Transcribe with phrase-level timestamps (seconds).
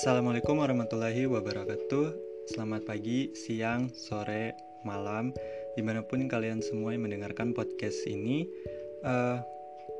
[0.00, 2.16] Assalamualaikum warahmatullahi wabarakatuh.
[2.48, 5.28] Selamat pagi, siang, sore, malam.
[5.76, 8.48] Di mana pun kalian semua yang mendengarkan podcast ini
[9.04, 9.44] uh,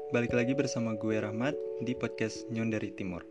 [0.08, 1.52] Balik lagi bersama gue Rahmat
[1.84, 3.28] di podcast Nyon dari Timur.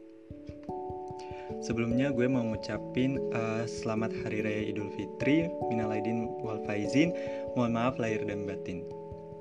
[1.66, 7.18] Sebelumnya gue mau ngucapin uh, selamat Hari Raya Idul Fitri Minal aidin wal faizin.
[7.58, 8.86] Mohon maaf lahir dan batin.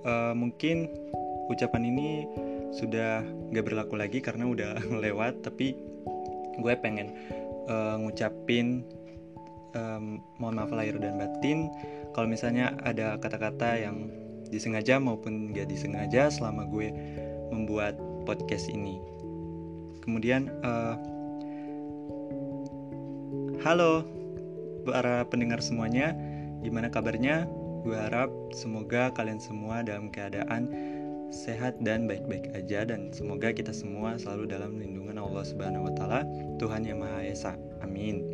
[0.01, 0.89] Uh, Mungkin
[1.53, 2.25] ucapan ini
[2.73, 3.21] sudah
[3.53, 5.88] gak berlaku lagi karena udah lewat Tapi
[6.59, 7.15] gue pengen
[7.71, 8.83] uh, ngucapin
[9.75, 11.71] um, mohon maaf lahir dan batin.
[12.17, 14.11] Kalau misalnya ada kata-kata yang
[14.49, 16.89] disengaja maupun gak disengaja selama gue
[17.53, 18.99] membuat podcast ini.
[20.03, 20.97] Kemudian uh,
[23.61, 24.09] halo
[24.89, 26.17] para pendengar semuanya.
[26.65, 27.47] Gimana kabarnya?
[27.87, 30.67] Gue harap semoga kalian semua dalam keadaan
[31.29, 36.21] sehat dan baik-baik aja dan semoga kita semua selalu dalam lindungan Allah Subhanahu wa taala,
[36.57, 37.53] Tuhan Yang Maha Esa.
[37.85, 38.25] Amin.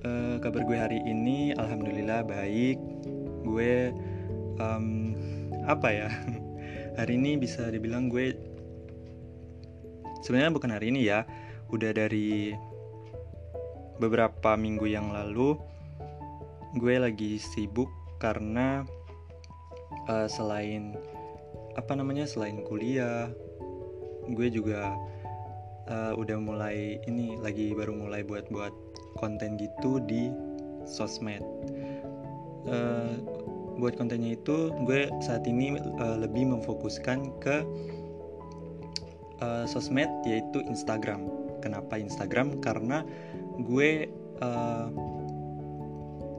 [0.00, 2.80] Uh, kabar gue hari ini alhamdulillah baik.
[3.44, 3.92] Gue
[4.56, 5.14] um,
[5.68, 6.08] apa ya?
[6.98, 8.32] hari ini bisa dibilang gue
[10.24, 11.28] sebenarnya bukan hari ini ya,
[11.68, 12.56] udah dari
[14.00, 15.58] beberapa minggu yang lalu
[16.78, 17.90] gue lagi sibuk
[18.22, 18.86] karena
[20.06, 20.94] uh, selain
[21.78, 23.30] apa namanya selain kuliah
[24.26, 24.98] gue juga
[25.86, 28.74] uh, udah mulai ini lagi baru mulai buat buat
[29.16, 30.34] konten gitu di
[30.84, 31.40] sosmed.
[32.68, 33.14] Uh,
[33.78, 37.62] buat kontennya itu gue saat ini uh, lebih memfokuskan ke
[39.38, 41.30] uh, sosmed yaitu Instagram.
[41.62, 42.58] Kenapa Instagram?
[42.58, 43.06] Karena
[43.62, 44.10] gue
[44.42, 44.90] uh,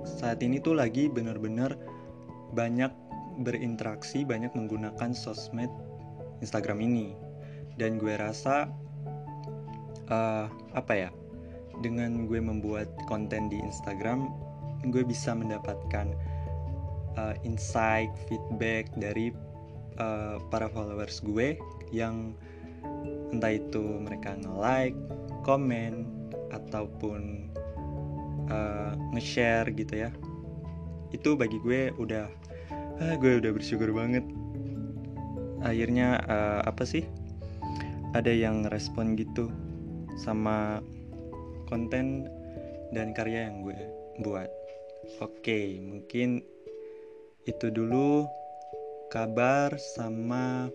[0.03, 1.79] saat ini tuh lagi bener-bener
[2.53, 2.91] banyak
[3.39, 5.71] berinteraksi banyak menggunakan sosmed
[6.43, 7.15] Instagram ini.
[7.79, 8.67] Dan gue rasa
[10.11, 11.09] uh, apa ya
[11.79, 14.27] dengan gue membuat konten di Instagram
[14.87, 16.11] gue bisa mendapatkan
[17.19, 19.31] uh, insight feedback dari
[19.99, 21.59] uh, para followers gue
[21.91, 22.31] yang
[23.35, 24.95] entah itu mereka nge-like,
[25.43, 26.08] komen
[26.55, 27.52] ataupun
[28.47, 30.09] uh, nge-share gitu ya.
[31.11, 32.39] Itu bagi gue udah
[32.99, 34.23] ah, gue udah bersyukur banget.
[35.64, 37.04] Akhirnya uh, apa sih?
[38.15, 39.52] Ada yang respon gitu
[40.20, 40.83] sama
[41.70, 42.27] konten
[42.92, 43.80] dan karya yang gue
[44.26, 44.49] buat.
[45.23, 46.43] Oke mungkin
[47.48, 48.27] itu dulu
[49.09, 50.67] kabar sama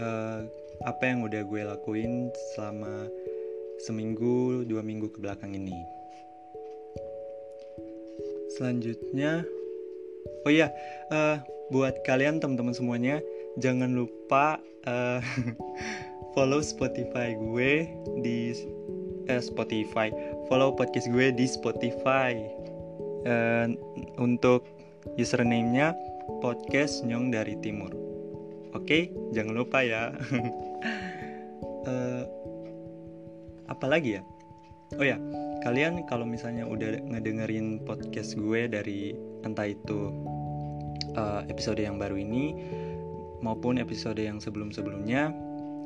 [0.00, 0.40] uh,
[0.84, 3.06] apa yang udah gue lakuin selama
[3.82, 5.76] seminggu dua minggu ke belakang ini.
[8.56, 9.44] Selanjutnya
[10.46, 10.70] Oh iya,
[11.10, 13.18] uh, buat kalian teman-teman semuanya,
[13.58, 15.20] jangan lupa uh,
[16.34, 17.90] follow Spotify gue
[18.22, 18.54] di
[19.30, 20.12] uh, Spotify,
[20.46, 22.34] follow podcast gue di Spotify.
[23.26, 23.74] Uh,
[24.22, 24.62] untuk
[25.18, 25.98] username-nya
[26.38, 27.90] podcast Nyong dari Timur.
[28.70, 29.02] Oke, okay?
[29.34, 30.14] jangan lupa ya.
[31.90, 32.22] uh,
[33.66, 34.22] apalagi ya?
[34.94, 35.18] Oh ya,
[35.66, 40.14] kalian kalau misalnya udah ngedengerin podcast gue dari entah itu
[41.16, 42.56] uh, episode yang baru ini
[43.44, 45.32] maupun episode yang sebelum-sebelumnya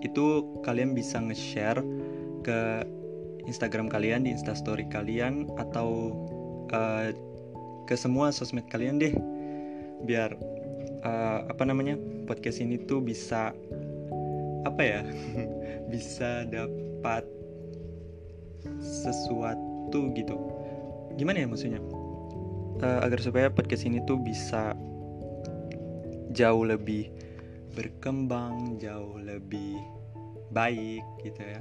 [0.00, 1.82] itu kalian bisa nge-share
[2.40, 2.84] ke
[3.44, 6.14] Instagram kalian di Instastory kalian atau
[6.72, 7.12] uh,
[7.84, 9.12] ke semua sosmed kalian deh.
[10.06, 10.32] Biar
[11.04, 13.52] uh, apa namanya podcast ini tuh bisa
[14.64, 15.00] apa ya
[15.92, 17.24] bisa dapat
[18.80, 20.36] sesuatu gitu.
[21.18, 21.80] Gimana ya maksudnya
[22.80, 24.74] uh, agar supaya podcast ini tuh bisa
[26.32, 27.12] jauh lebih
[27.74, 29.78] berkembang jauh lebih
[30.50, 31.60] baik gitu ya.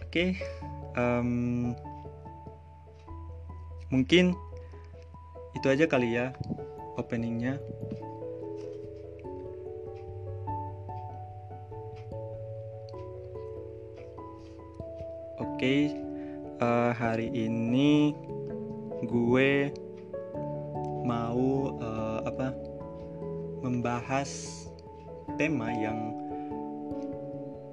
[0.00, 0.28] Oke okay,
[0.96, 1.76] um,
[3.92, 4.32] mungkin
[5.52, 6.32] itu aja kali ya
[6.96, 7.60] openingnya.
[15.38, 15.80] Oke, okay,
[16.62, 18.14] uh, eh, hari ini
[19.02, 19.74] gue
[21.08, 22.52] mau uh, apa
[23.64, 24.28] membahas
[25.40, 26.12] tema yang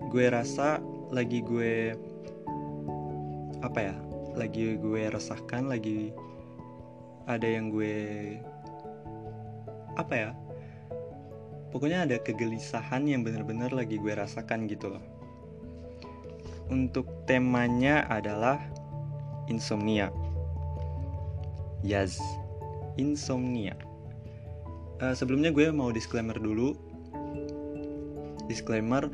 [0.08, 0.80] gue rasa
[1.12, 1.92] lagi gue
[3.60, 3.96] apa ya
[4.40, 6.16] lagi gue resahkan lagi
[7.28, 7.96] ada yang gue
[10.00, 10.32] apa ya
[11.76, 15.04] pokoknya ada kegelisahan yang bener-bener lagi gue rasakan gitu loh
[16.70, 18.58] untuk temanya adalah
[19.46, 20.10] insomnia.
[21.86, 22.18] Yes,
[22.96, 23.76] insomnia.
[25.04, 26.76] Uh, sebelumnya gue mau disclaimer dulu.
[28.46, 29.10] Disclaimer,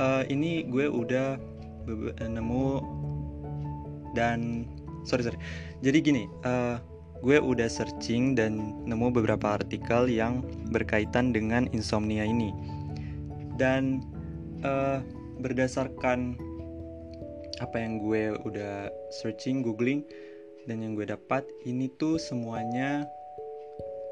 [0.00, 1.36] uh, ini gue udah
[2.22, 2.68] nemu
[4.14, 4.66] dan
[5.04, 5.38] sorry sorry
[5.80, 6.78] jadi gini uh,
[7.20, 10.40] gue udah searching dan nemu beberapa artikel yang
[10.72, 12.52] berkaitan dengan insomnia ini
[13.60, 14.00] dan
[14.64, 15.04] uh,
[15.40, 16.36] berdasarkan
[17.60, 20.00] apa yang gue udah searching googling
[20.64, 23.04] dan yang gue dapat ini tuh semuanya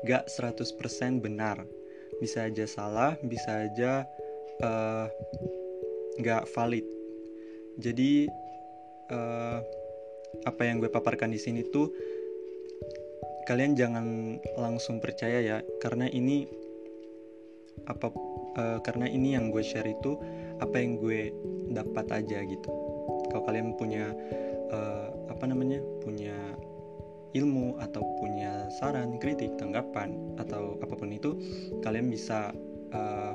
[0.06, 1.64] gak 100% benar.
[2.18, 4.06] Bisa aja salah bisa aja
[4.62, 5.06] uh,
[6.22, 6.86] gak valid.
[7.78, 8.26] Jadi
[9.10, 9.58] uh,
[10.44, 11.90] apa yang gue paparkan di sini tuh
[13.46, 15.58] kalian jangan langsung percaya ya.
[15.78, 16.44] Karena ini
[17.86, 18.10] apa
[18.58, 20.18] uh, karena ini yang gue share itu
[20.58, 21.30] apa yang gue
[21.70, 22.70] dapat aja gitu.
[23.30, 24.10] Kalau kalian punya
[24.74, 26.34] uh, apa namanya punya
[27.36, 31.36] ilmu atau punya saran kritik tanggapan atau apa pun itu
[31.84, 32.52] kalian bisa
[32.94, 33.32] uh,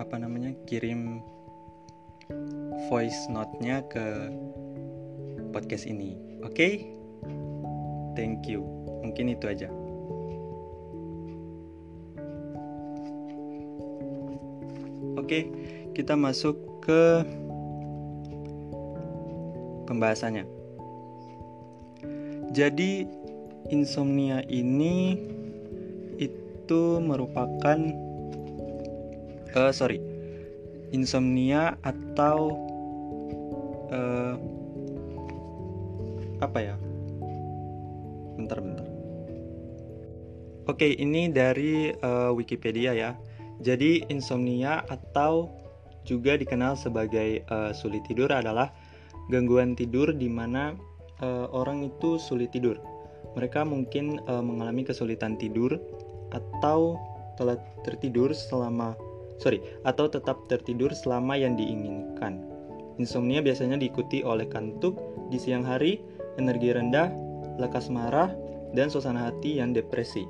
[0.00, 1.22] apa namanya kirim
[2.88, 4.32] voice note-nya ke
[5.50, 6.16] podcast ini.
[6.42, 6.54] Oke?
[6.54, 6.72] Okay?
[8.18, 8.64] Thank you.
[9.06, 9.68] Mungkin itu aja.
[15.18, 15.42] Oke, okay,
[15.94, 17.22] kita masuk ke
[19.86, 20.59] pembahasannya.
[22.50, 23.06] Jadi
[23.70, 25.14] insomnia ini
[26.18, 27.78] itu merupakan
[29.54, 30.02] uh, sorry
[30.90, 32.58] insomnia atau
[33.94, 34.34] uh,
[36.42, 36.76] apa ya?
[38.34, 38.86] Bentar-bentar.
[40.66, 43.14] Oke, ini dari uh, Wikipedia ya.
[43.60, 45.50] Jadi insomnia atau
[46.02, 48.72] juga dikenal sebagai uh, sulit tidur adalah
[49.28, 50.72] gangguan tidur di mana
[51.22, 52.76] uh, orang itu sulit tidur.
[53.38, 55.78] Mereka mungkin uh, mengalami kesulitan tidur
[56.34, 56.98] atau
[57.38, 57.56] telah
[57.86, 58.92] tertidur selama
[59.40, 62.44] sorry atau tetap tertidur selama yang diinginkan.
[63.00, 64.98] Insomnia biasanya diikuti oleh kantuk
[65.32, 66.04] di siang hari
[66.36, 67.08] energi rendah,
[67.56, 68.28] lekas marah,
[68.76, 70.28] dan suasana hati yang depresi.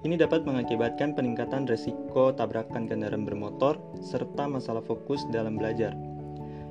[0.00, 5.92] Ini dapat mengakibatkan peningkatan resiko tabrakan kendaraan bermotor serta masalah fokus dalam belajar.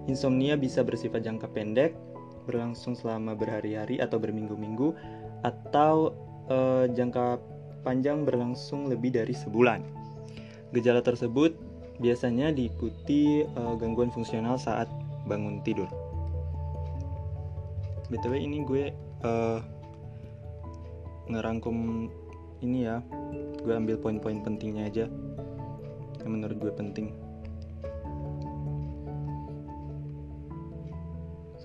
[0.10, 1.94] Insomnia bisa bersifat jangka pendek,
[2.50, 4.98] berlangsung selama berhari-hari atau berminggu-minggu,
[5.46, 6.18] atau
[6.50, 7.38] eh, jangka
[7.86, 9.86] panjang berlangsung lebih dari sebulan.
[10.74, 11.54] Gejala tersebut
[12.02, 14.90] biasanya diikuti eh, gangguan fungsional saat
[15.30, 15.86] bangun tidur.
[18.10, 18.90] Btw ini gue
[19.22, 19.62] uh,
[21.30, 22.10] ngerangkum
[22.66, 23.06] ini ya.
[23.62, 25.06] Gue ambil poin-poin pentingnya aja
[26.26, 27.14] yang menurut gue penting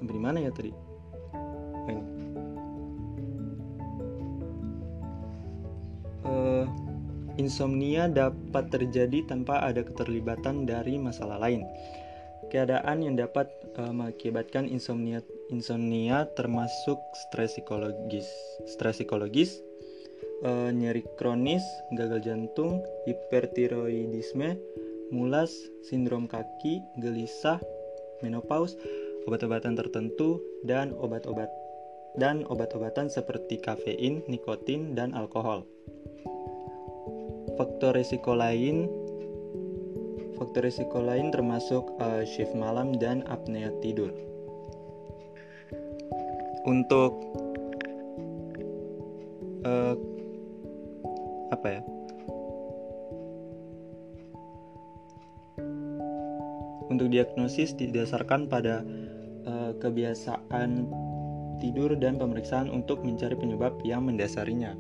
[0.05, 0.69] sampai di mana ya tadi?
[1.33, 2.03] Oh, ini
[6.29, 6.65] uh,
[7.41, 11.65] insomnia dapat terjadi tanpa ada keterlibatan dari masalah lain.
[12.53, 13.49] Keadaan yang dapat
[13.81, 18.29] uh, mengakibatkan insomnia insomnia termasuk stres psikologis,
[18.69, 19.65] stres psikologis,
[20.45, 21.65] uh, nyeri kronis,
[21.97, 24.61] gagal jantung, hipertiroidisme,
[25.09, 25.49] mulas,
[25.89, 27.57] sindrom kaki, gelisah,
[28.21, 28.77] menopause,
[29.25, 31.49] obat-obatan tertentu dan obat-obat
[32.15, 35.67] dan obat-obatan seperti kafein, nikotin, dan alkohol.
[37.59, 38.87] Faktor risiko lain
[40.35, 44.11] Faktor risiko lain termasuk uh, shift malam dan apnea tidur
[46.67, 47.15] untuk
[49.63, 49.95] uh,
[51.55, 51.83] apa ya
[56.91, 58.83] untuk diagnosis didasarkan pada
[59.85, 60.89] kebiasaan
[61.61, 64.73] tidur dan pemeriksaan untuk mencari penyebab yang mendasarinya.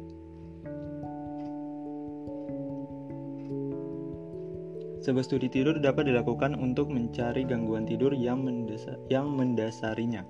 [5.04, 10.24] Sebuah studi tidur dapat dilakukan untuk mencari gangguan tidur yang, mendasa yang mendasarinya.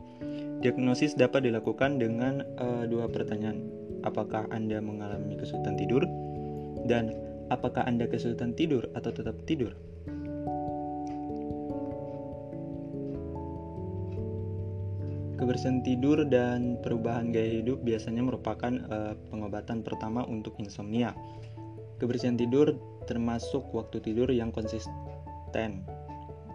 [0.59, 3.71] Diagnosis dapat dilakukan dengan uh, dua pertanyaan.
[4.03, 6.03] Apakah Anda mengalami kesulitan tidur?
[6.91, 7.15] Dan
[7.55, 9.79] apakah Anda kesulitan tidur atau tetap tidur?
[15.45, 21.13] Kebersihan tidur dan perubahan gaya hidup biasanya merupakan uh, pengobatan pertama untuk insomnia.
[22.01, 22.73] Kebersihan tidur
[23.05, 25.85] termasuk waktu tidur yang konsisten.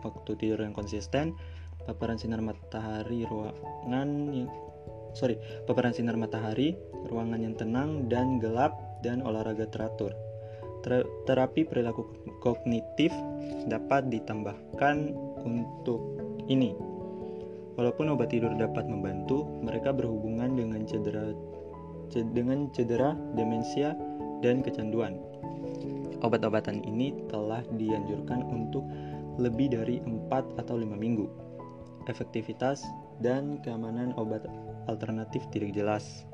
[0.02, 1.38] Waktu tidur yang konsisten
[1.86, 4.50] paparan sinar matahari ruangan yang
[5.14, 5.38] sorry
[5.70, 6.74] paparan sinar matahari
[7.14, 8.74] ruangan yang tenang dan gelap
[9.06, 10.18] dan olahraga teratur
[10.82, 12.10] Ter terapi perilaku
[12.42, 13.14] kognitif
[13.70, 15.14] dapat ditambahkan
[15.46, 16.02] untuk
[16.50, 16.89] ini
[17.76, 21.36] walaupun obat tidur dapat membantu mereka berhubungan dengan cedera
[22.10, 23.94] dengan cedera demensia
[24.42, 25.20] dan kecanduan
[26.24, 28.84] obat-obatan ini telah dianjurkan untuk
[29.40, 31.28] lebih dari 4 atau 5 minggu.
[32.12, 32.84] Efektivitas
[33.24, 34.44] dan keamanan obat
[34.92, 36.28] alternatif tidak jelas.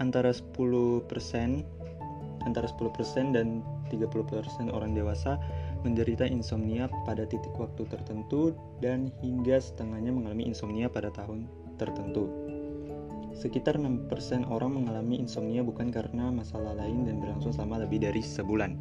[0.00, 1.04] Antara 10%
[2.40, 3.60] antara 10% dan
[3.92, 5.36] 30% orang dewasa
[5.80, 8.52] menderita insomnia pada titik waktu tertentu
[8.84, 11.48] dan hingga setengahnya mengalami insomnia pada tahun
[11.80, 12.28] tertentu.
[13.32, 14.10] Sekitar 6%
[14.52, 18.76] orang mengalami insomnia bukan karena masalah lain dan berlangsung selama lebih dari sebulan.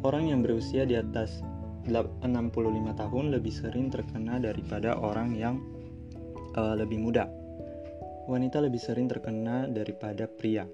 [0.00, 1.44] Orang yang berusia di atas
[1.88, 2.24] 65
[2.96, 5.60] tahun lebih sering terkena daripada orang yang
[6.56, 7.28] uh, lebih muda.
[8.28, 10.68] Wanita lebih sering terkena daripada pria.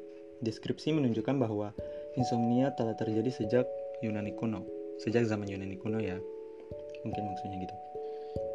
[0.45, 1.73] Deskripsi menunjukkan bahwa
[2.21, 3.66] insomnia telah terjadi sejak
[4.05, 4.64] Yunani kuno,
[5.00, 6.21] sejak zaman Yunani kuno ya.
[7.05, 7.76] Mungkin maksudnya gitu.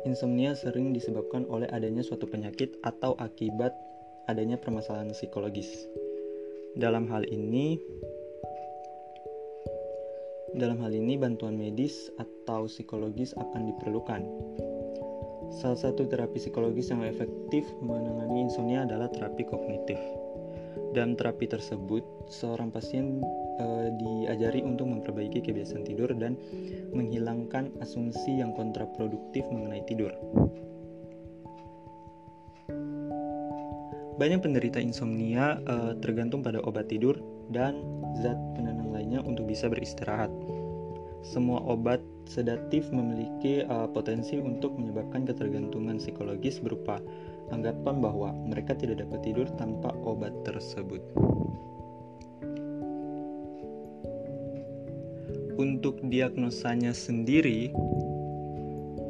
[0.06, 3.74] Insomnia sering disebabkan oleh adanya suatu penyakit atau akibat
[4.30, 5.70] adanya permasalahan psikologis.
[6.78, 7.82] Dalam hal ini,
[10.54, 14.22] dalam hal ini, bantuan medis atau psikologis akan diperlukan.
[15.52, 20.00] Salah satu terapi psikologis yang efektif menangani insomnia adalah terapi kognitif.
[20.91, 23.24] Dalam terapi tersebut, seorang pasien
[23.55, 26.36] e, diajari untuk memperbaiki kebiasaan tidur dan
[26.91, 30.12] menghilangkan asumsi yang kontraproduktif mengenai tidur.
[34.19, 37.15] Banyak penderita insomnia e, tergantung pada obat tidur
[37.55, 37.79] dan
[38.19, 40.29] zat penenang lainnya untuk bisa beristirahat.
[41.24, 46.98] Semua obat sedatif memiliki uh, potensi untuk menyebabkan ketergantungan psikologis berupa
[47.51, 51.03] anggapan bahwa mereka tidak dapat tidur tanpa obat tersebut.
[55.62, 57.70] Untuk diagnosanya sendiri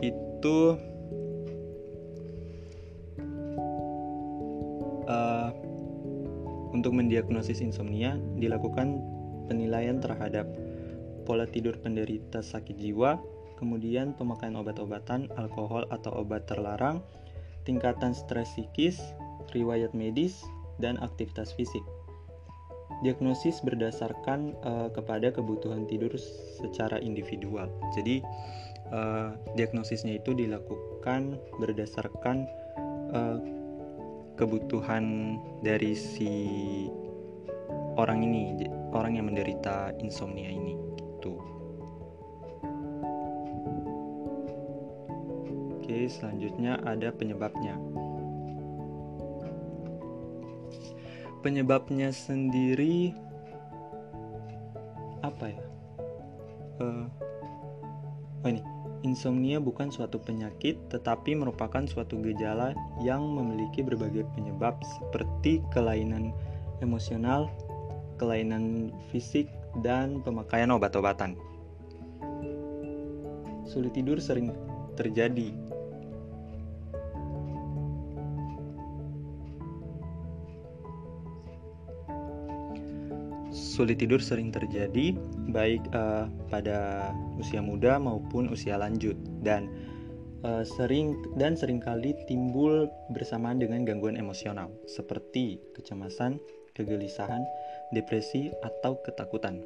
[0.04, 0.58] itu
[5.08, 5.50] uh,
[6.76, 9.00] untuk mendiagnosis insomnia dilakukan
[9.48, 10.50] penilaian terhadap
[11.24, 13.22] pola tidur penderita sakit jiwa,
[13.62, 17.04] kemudian pemakaian obat-obatan, alkohol atau obat terlarang,
[17.64, 19.00] tingkatan stres psikis,
[19.54, 20.46] riwayat medis,
[20.82, 21.84] dan aktivitas fisik.
[23.02, 26.14] Diagnosis berdasarkan uh, kepada kebutuhan tidur
[26.62, 27.66] secara individual.
[27.98, 28.22] Jadi
[28.94, 32.46] uh, diagnosisnya itu dilakukan berdasarkan
[33.10, 33.40] uh,
[34.38, 36.30] kebutuhan dari si
[37.98, 40.78] orang ini, orang yang menderita insomnia ini
[41.18, 41.51] itu.
[45.92, 47.76] Oke, selanjutnya ada penyebabnya.
[51.44, 53.12] Penyebabnya sendiri
[55.20, 55.64] apa ya?
[56.80, 57.12] Uh,
[58.40, 58.64] oh ini,
[59.04, 62.72] insomnia bukan suatu penyakit, tetapi merupakan suatu gejala
[63.04, 66.32] yang memiliki berbagai penyebab seperti kelainan
[66.80, 67.52] emosional,
[68.16, 69.52] kelainan fisik,
[69.84, 71.36] dan pemakaian obat-obatan.
[73.68, 74.56] Sulit tidur sering
[74.96, 75.71] terjadi.
[83.72, 85.16] Sulit tidur sering terjadi
[85.48, 87.08] baik uh, pada
[87.40, 89.16] usia muda maupun usia lanjut
[89.48, 89.72] dan
[90.44, 96.36] uh, sering dan sering kali timbul bersamaan dengan gangguan emosional seperti kecemasan,
[96.76, 97.48] kegelisahan,
[97.96, 99.64] depresi, atau ketakutan.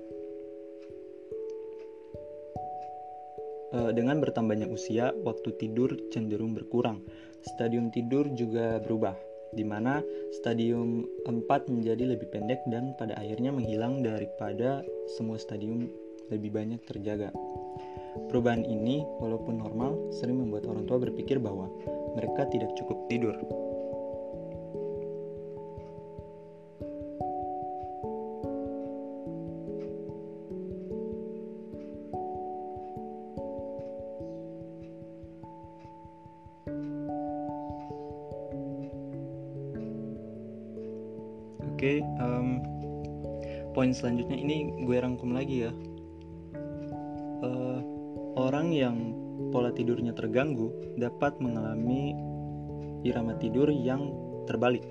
[3.73, 7.01] E, dengan bertambahnya usia, waktu tidur cenderung berkurang.
[7.45, 9.13] Stadium tidur juga berubah,
[9.53, 10.01] di mana
[10.33, 14.81] stadium 4 menjadi lebih pendek dan pada akhirnya menghilang daripada
[15.17, 15.91] semua stadium
[16.33, 17.29] lebih banyak terjaga.
[18.31, 21.67] Perubahan ini, walaupun normal, sering membuat orang tua berpikir bahwa
[22.15, 23.35] mereka tidak cukup tidur.
[41.85, 42.65] Okay, um,
[43.77, 45.71] poin selanjutnya ini gue rangkum lagi ya.
[47.45, 47.79] Uh,
[48.41, 49.13] orang yang
[49.53, 52.17] pola tidurnya terganggu dapat mengalami
[53.05, 54.09] irama tidur yang
[54.49, 54.81] terbalik.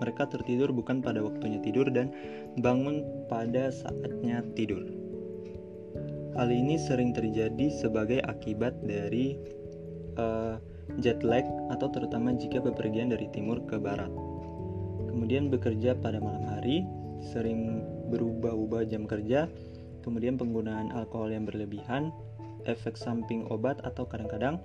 [0.00, 2.16] Mereka tertidur bukan pada waktunya tidur dan
[2.56, 4.88] bangun pada saatnya tidur.
[6.32, 9.36] Hal ini sering terjadi sebagai akibat dari
[10.16, 10.56] uh,
[11.02, 14.27] jet lag atau terutama jika bepergian dari timur ke barat
[15.28, 16.88] kemudian bekerja pada malam hari,
[17.20, 19.44] sering berubah-ubah jam kerja,
[20.00, 22.08] kemudian penggunaan alkohol yang berlebihan,
[22.64, 24.56] efek samping obat atau kadang-kadang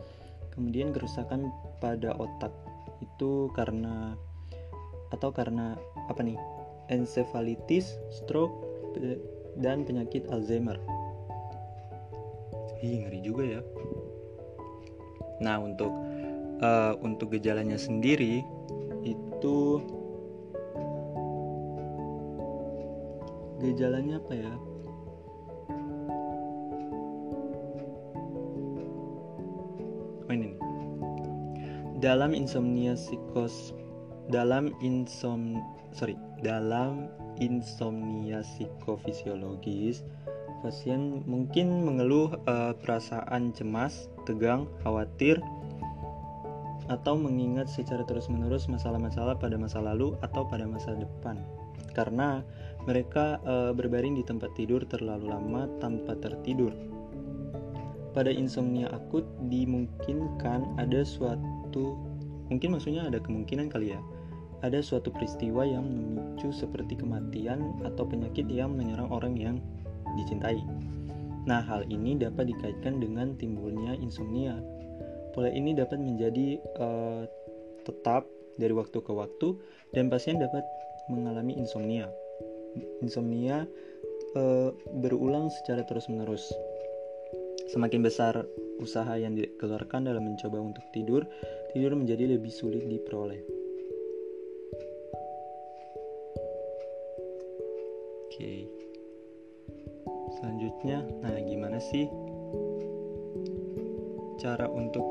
[0.55, 1.51] kemudian kerusakan
[1.83, 2.55] pada otak
[3.03, 4.15] itu karena
[5.11, 5.75] atau karena
[6.07, 6.39] apa nih
[6.87, 8.55] encephalitis, stroke,
[9.59, 10.79] dan penyakit Alzheimer.
[12.79, 13.61] Ih, ngeri juga ya.
[15.43, 15.91] Nah, untuk
[16.63, 18.47] uh, untuk gejalanya sendiri
[19.03, 19.83] itu
[23.63, 24.53] gejalanya apa ya?
[30.27, 30.51] Oh ini.
[32.03, 33.71] Dalam insomnia psikos
[34.27, 35.59] dalam insom
[35.95, 40.03] sorry dalam insomnia psikofisiologis
[40.63, 45.43] pasien mungkin mengeluh uh, perasaan cemas, tegang, khawatir,
[46.87, 51.43] atau mengingat secara terus-menerus masalah-masalah pada masa lalu atau pada masa depan.
[51.91, 52.47] Karena
[52.83, 56.75] mereka uh, berbaring di tempat tidur terlalu lama tanpa tertidur.
[58.13, 61.97] Pada insomnia akut dimungkinkan ada suatu
[62.51, 64.01] mungkin maksudnya ada kemungkinan kali ya
[64.63, 69.59] ada suatu peristiwa yang memicu seperti kematian atau penyakit yang menyerang orang yang
[70.15, 70.63] dicintai.
[71.43, 74.55] Nah, hal ini dapat dikaitkan dengan timbulnya insomnia.
[75.35, 77.27] Pola ini dapat menjadi uh,
[77.83, 78.23] tetap
[78.55, 79.59] dari waktu ke waktu
[79.91, 80.63] dan pasien dapat
[81.11, 82.07] mengalami insomnia.
[83.01, 83.65] Insomnia
[84.35, 84.69] uh,
[85.01, 86.45] berulang secara terus-menerus.
[87.71, 88.43] Semakin besar
[88.81, 91.23] usaha yang dikeluarkan dalam mencoba untuk tidur,
[91.71, 93.41] tidur menjadi lebih sulit diperoleh.
[98.27, 98.67] Oke.
[100.41, 102.09] Selanjutnya, nah gimana sih
[104.41, 105.05] cara untuk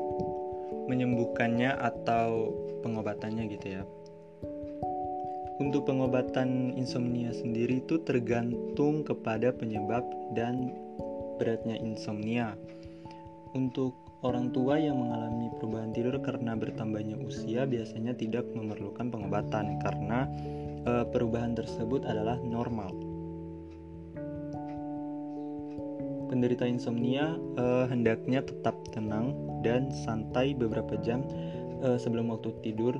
[0.85, 2.53] menyembuhkannya atau
[2.83, 3.83] pengobatannya gitu ya?
[5.61, 10.01] Untuk pengobatan insomnia sendiri itu tergantung kepada penyebab
[10.33, 10.73] dan
[11.37, 12.57] beratnya insomnia.
[13.53, 13.93] Untuk
[14.25, 20.25] orang tua yang mengalami perubahan tidur karena bertambahnya usia biasanya tidak memerlukan pengobatan karena
[20.89, 23.13] e, perubahan tersebut adalah normal.
[26.33, 31.21] penderita insomnia uh, hendaknya tetap tenang dan santai beberapa jam
[31.85, 32.97] uh, sebelum waktu tidur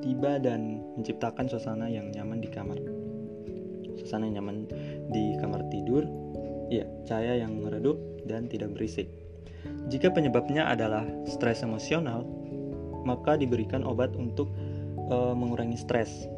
[0.00, 2.78] tiba dan menciptakan suasana yang nyaman di kamar.
[4.00, 4.68] Suasana yang nyaman
[5.12, 6.04] di kamar tidur,
[6.72, 9.08] ya, cahaya yang meredup dan tidak berisik.
[9.92, 12.24] Jika penyebabnya adalah stres emosional,
[13.04, 14.48] maka diberikan obat untuk
[15.08, 16.28] uh, mengurangi stres.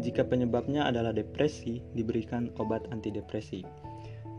[0.00, 3.66] Jika penyebabnya adalah depresi, diberikan obat antidepresi.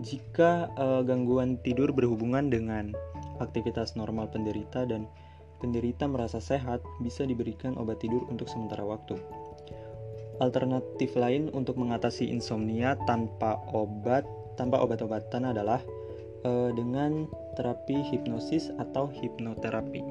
[0.01, 2.95] Jika uh, gangguan tidur berhubungan dengan
[3.43, 5.05] aktivitas normal penderita dan
[5.61, 9.15] penderita merasa sehat, bisa diberikan obat tidur untuk sementara waktu.
[10.41, 14.25] Alternatif lain untuk mengatasi insomnia tanpa obat
[14.57, 15.79] tanpa obat-obatan adalah
[16.43, 20.01] uh, dengan terapi hipnosis atau hipnoterapi.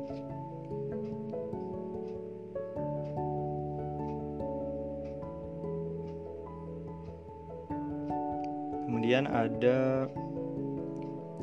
[9.10, 10.06] kemudian ada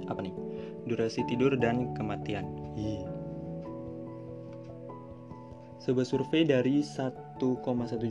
[0.07, 0.31] apa nih
[0.87, 2.47] durasi tidur dan kematian
[5.87, 7.39] sebuah survei dari 1,1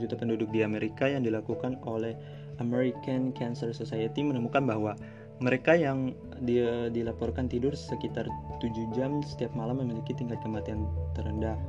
[0.00, 2.16] juta penduduk di Amerika yang dilakukan oleh
[2.56, 4.96] American Cancer Society menemukan bahwa
[5.44, 8.24] mereka yang dia dilaporkan tidur sekitar
[8.64, 11.60] 7 jam setiap malam memiliki tingkat kematian terendah.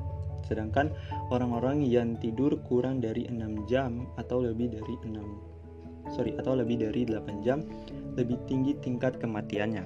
[0.47, 0.95] Sedangkan
[1.27, 7.03] orang-orang yang tidur kurang dari 6 jam atau lebih dari 6 sorry atau lebih dari
[7.03, 7.67] 8 jam
[8.15, 9.83] lebih tinggi tingkat kematiannya.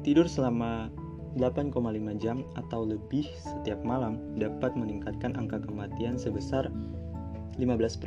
[0.00, 0.88] Tidur selama
[1.38, 1.76] 8,5
[2.18, 6.70] jam atau lebih setiap malam dapat meningkatkan angka kematian sebesar
[7.58, 8.00] 15%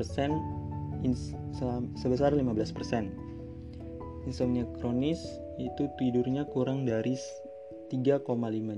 [1.99, 4.23] sebesar 15%.
[4.23, 5.19] Insomnia kronis
[5.59, 7.19] itu tidurnya kurang dari
[7.91, 8.23] 3,5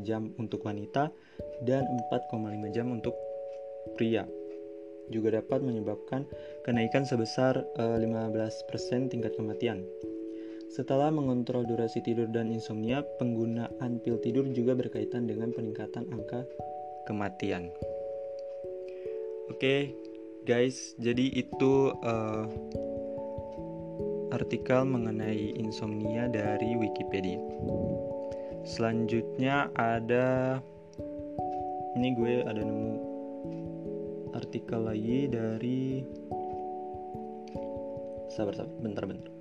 [0.02, 1.14] jam untuk wanita
[1.64, 3.14] dan 4,5 jam untuk
[3.94, 4.26] pria
[5.14, 6.26] juga dapat menyebabkan
[6.66, 9.86] kenaikan sebesar 15% eh, tingkat kematian.
[10.72, 16.48] Setelah mengontrol durasi tidur dan insomnia, penggunaan pil tidur juga berkaitan dengan peningkatan angka
[17.06, 17.70] kematian.
[19.46, 19.82] Oke, okay,
[20.48, 22.50] guys, jadi itu uh,
[24.34, 27.38] artikel mengenai insomnia dari Wikipedia.
[28.66, 30.58] Selanjutnya ada
[31.96, 32.94] ini gue ada nemu
[34.36, 36.04] artikel lagi dari
[38.28, 39.35] sabar sabar bentar bentar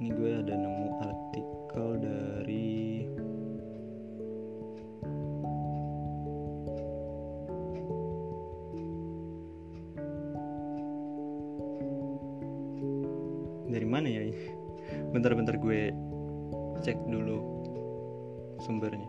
[0.00, 3.04] ini gue ada nemu artikel dari
[13.68, 14.24] dari mana ya?
[15.12, 15.92] Bentar-bentar gue
[16.80, 17.60] cek dulu
[18.64, 19.04] sumbernya.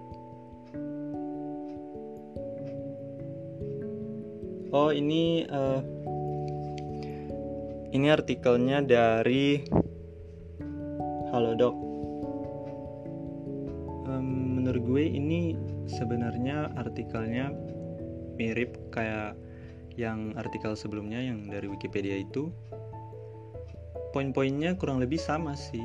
[4.76, 5.80] Oh ini uh,
[7.96, 9.64] ini artikelnya dari
[11.42, 11.74] Halodoc
[14.06, 15.58] um, menurut gue ini
[15.90, 17.50] sebenarnya artikelnya
[18.38, 19.34] mirip kayak
[19.98, 22.54] yang artikel sebelumnya yang dari Wikipedia itu.
[24.14, 25.84] Poin-poinnya kurang lebih sama sih.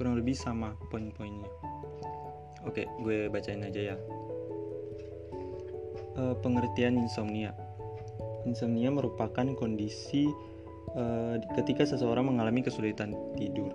[0.00, 1.52] Kurang lebih sama poin-poinnya.
[2.64, 3.96] Oke gue bacain aja ya.
[6.16, 7.52] Uh, pengertian insomnia.
[8.48, 10.26] Insomnia merupakan kondisi
[10.96, 13.72] uh, ketika seseorang mengalami kesulitan tidur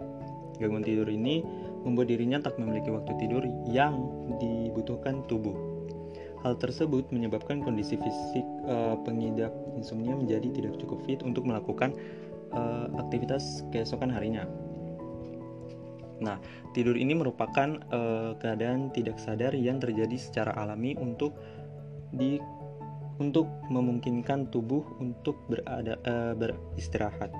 [0.58, 1.46] gangguan tidur ini
[1.86, 4.10] membuat dirinya tak memiliki waktu tidur yang
[4.42, 5.78] dibutuhkan tubuh
[6.46, 11.98] Hal tersebut menyebabkan kondisi fisik uh, pengidap insomnia menjadi tidak cukup fit untuk melakukan
[12.54, 14.46] uh, aktivitas keesokan harinya.
[16.22, 16.38] Nah,
[16.78, 21.34] tidur ini merupakan uh, keadaan tidak sadar yang terjadi secara alami untuk
[22.14, 22.38] di
[23.18, 27.34] untuk memungkinkan tubuh untuk berada, uh, beristirahat.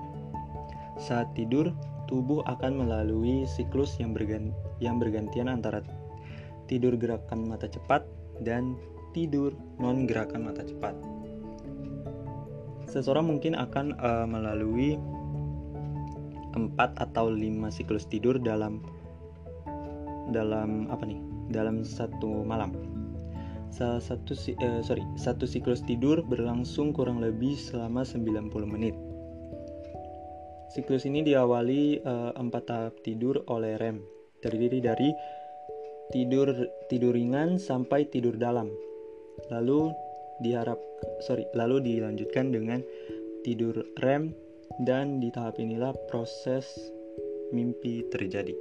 [0.98, 1.70] Saat tidur,
[2.10, 4.50] tubuh akan melalui siklus yang, bergan,
[4.82, 5.86] yang bergantian antara
[6.66, 8.04] tidur gerakan mata cepat
[8.42, 8.74] dan
[9.14, 10.98] tidur, non gerakan mata cepat.
[12.88, 14.98] Seseorang mungkin akan uh, melalui
[16.56, 17.38] 4 atau 5
[17.70, 18.82] siklus tidur dalam
[20.34, 21.20] dalam apa nih?
[21.54, 22.87] Dalam satu malam.
[23.78, 28.98] Salah satu uh, sorry, satu siklus tidur berlangsung kurang lebih selama 90 menit.
[30.74, 34.02] Siklus ini diawali uh, 4 tahap tidur oleh REM,
[34.42, 35.14] terdiri dari
[36.10, 36.58] tidur
[36.90, 38.72] tidur ringan sampai tidur dalam
[39.54, 39.94] lalu
[40.42, 40.80] diharap
[41.22, 42.82] sorry lalu dilanjutkan dengan
[43.46, 44.34] tidur REM
[44.88, 46.66] dan di tahap inilah proses
[47.54, 48.54] mimpi terjadi.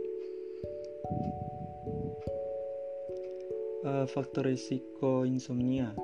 [3.86, 5.94] Uh, faktor risiko insomnia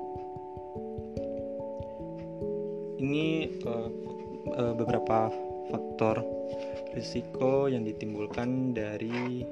[2.95, 3.91] ini uh,
[4.55, 5.27] uh, beberapa
[5.67, 6.23] faktor
[6.95, 9.43] risiko yang ditimbulkan dari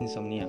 [0.00, 0.48] insomnia.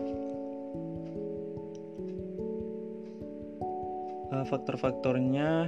[4.31, 5.67] uh, faktor-faktornya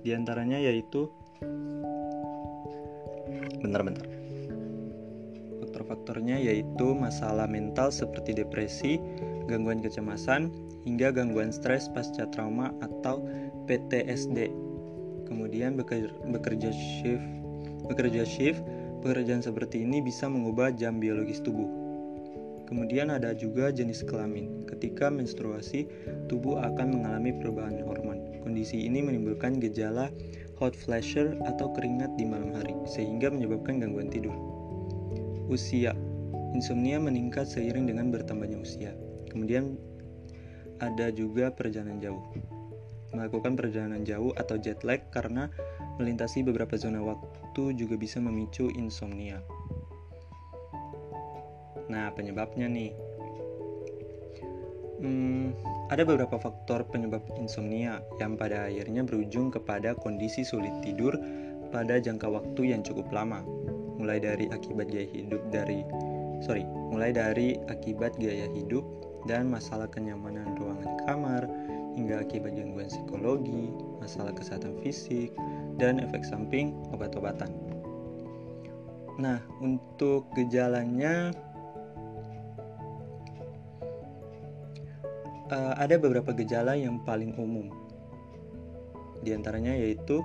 [0.00, 1.10] di antaranya yaitu
[3.58, 4.06] bentar-bentar
[5.58, 8.96] faktor-faktornya yaitu masalah mental seperti depresi,
[9.48, 10.52] gangguan kecemasan,
[10.84, 13.24] hingga gangguan stres pasca trauma atau
[13.66, 14.52] PTSD.
[15.24, 17.26] Kemudian bekerja, shift,
[17.88, 18.60] bekerja shift,
[19.00, 21.68] pekerjaan seperti ini bisa mengubah jam biologis tubuh.
[22.68, 24.68] Kemudian ada juga jenis kelamin.
[24.68, 25.88] Ketika menstruasi,
[26.28, 28.44] tubuh akan mengalami perubahan hormon.
[28.44, 30.12] Kondisi ini menimbulkan gejala
[30.60, 34.36] hot flasher atau keringat di malam hari, sehingga menyebabkan gangguan tidur.
[35.48, 35.96] Usia
[36.56, 38.96] Insomnia meningkat seiring dengan bertambahnya usia.
[39.28, 39.76] Kemudian
[40.78, 42.22] ada juga perjalanan jauh.
[43.12, 45.48] Melakukan perjalanan jauh atau jet lag karena
[45.98, 49.42] melintasi beberapa zona waktu juga bisa memicu insomnia.
[51.88, 52.92] Nah, penyebabnya nih.
[54.98, 55.54] Hmm,
[55.88, 61.14] ada beberapa faktor penyebab insomnia yang pada akhirnya berujung kepada kondisi sulit tidur
[61.70, 63.40] pada jangka waktu yang cukup lama.
[63.98, 65.82] Mulai dari akibat gaya hidup dari
[66.42, 68.84] sorry, mulai dari akibat gaya hidup
[69.26, 71.42] dan masalah kenyamanan ruangan kamar
[71.98, 75.34] hingga akibat gangguan psikologi, masalah kesehatan fisik,
[75.82, 77.50] dan efek samping obat-obatan.
[79.18, 81.34] Nah, untuk gejalanya
[85.50, 87.72] uh, ada beberapa gejala yang paling umum.
[89.26, 90.22] Di antaranya yaitu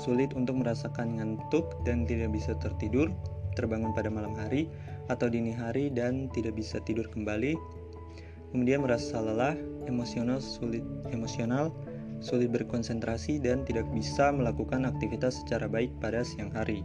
[0.00, 3.12] sulit untuk merasakan ngantuk dan tidak bisa tertidur,
[3.52, 4.72] terbangun pada malam hari
[5.12, 7.81] atau dini hari dan tidak bisa tidur kembali.
[8.52, 9.56] Kemudian merasa lelah,
[9.88, 11.72] emosional sulit emosional,
[12.20, 16.84] sulit berkonsentrasi dan tidak bisa melakukan aktivitas secara baik pada siang hari.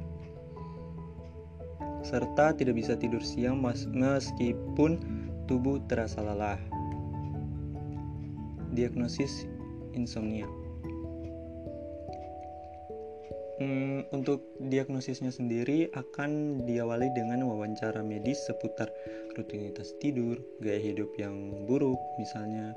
[2.07, 4.97] Serta tidak bisa tidur siang meskipun
[5.45, 6.57] tubuh terasa lelah.
[8.71, 9.43] Diagnosis
[9.91, 10.47] insomnia.
[13.57, 18.85] Hmm, untuk diagnosisnya sendiri akan diawali dengan wawancara medis seputar
[19.37, 22.73] rutinitas tidur, gaya hidup yang buruk, misalnya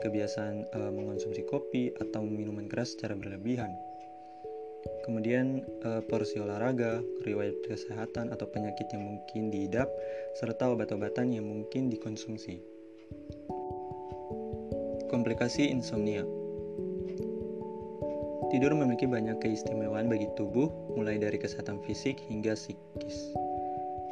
[0.00, 3.74] kebiasaan e, mengonsumsi kopi atau minuman keras secara berlebihan.
[5.02, 9.90] Kemudian e, porsi olahraga, riwayat kesehatan atau penyakit yang mungkin diidap,
[10.38, 12.62] serta obat-obatan yang mungkin dikonsumsi.
[15.10, 16.24] Komplikasi insomnia
[18.54, 23.34] Tidur memiliki banyak keistimewaan bagi tubuh, mulai dari kesehatan fisik hingga psikis.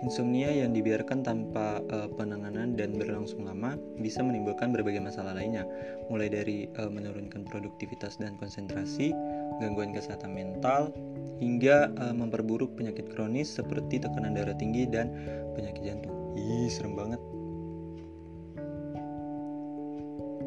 [0.02, 5.62] Insomnia yang dibiarkan tanpa uh, penanganan dan berlangsung lama bisa menimbulkan berbagai masalah lainnya,
[6.10, 9.14] mulai dari uh, menurunkan produktivitas dan konsentrasi,
[9.62, 10.90] gangguan kesehatan mental,
[11.38, 15.14] hingga uh, memperburuk penyakit kronis seperti tekanan darah tinggi dan
[15.54, 16.34] penyakit jantung.
[16.34, 17.22] Ih, serem banget.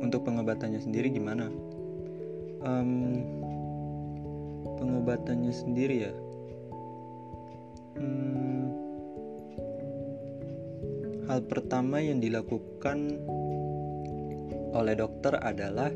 [0.03, 1.47] Untuk pengobatannya sendiri gimana?
[2.59, 3.23] Um,
[4.83, 6.13] pengobatannya sendiri ya.
[7.95, 8.84] Hmm,
[11.25, 13.17] Hal pertama yang dilakukan
[14.75, 15.89] oleh dokter adalah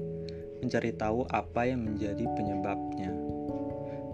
[0.60, 3.14] mencari tahu apa yang menjadi penyebabnya.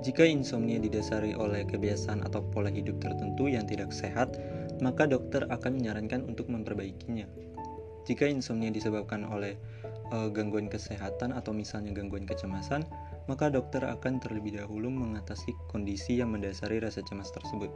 [0.03, 4.37] Jika insomnia didasari oleh kebiasaan atau pola hidup tertentu yang tidak sehat,
[4.83, 7.25] maka dokter akan menyarankan untuk memperbaikinya.
[8.05, 9.57] Jika insomnia disebabkan oleh
[10.13, 12.85] e, gangguan kesehatan atau misalnya gangguan kecemasan,
[13.25, 17.73] maka dokter akan terlebih dahulu mengatasi kondisi yang mendasari rasa cemas tersebut.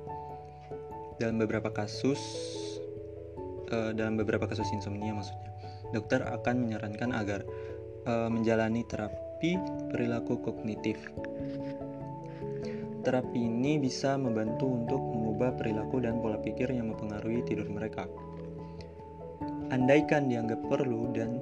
[1.17, 2.21] Dalam beberapa kasus,
[3.71, 5.51] uh, dalam beberapa kasus insomnia maksudnya.
[5.89, 7.41] Dokter akan menyarankan agar
[8.05, 9.57] uh, menjalani terapi
[9.89, 10.97] perilaku kognitif.
[12.99, 18.05] Terapi ini bisa membantu untuk mengubah perilaku dan pola pikir yang mempengaruhi tidur mereka.
[19.71, 21.39] Andaikan dianggap perlu dan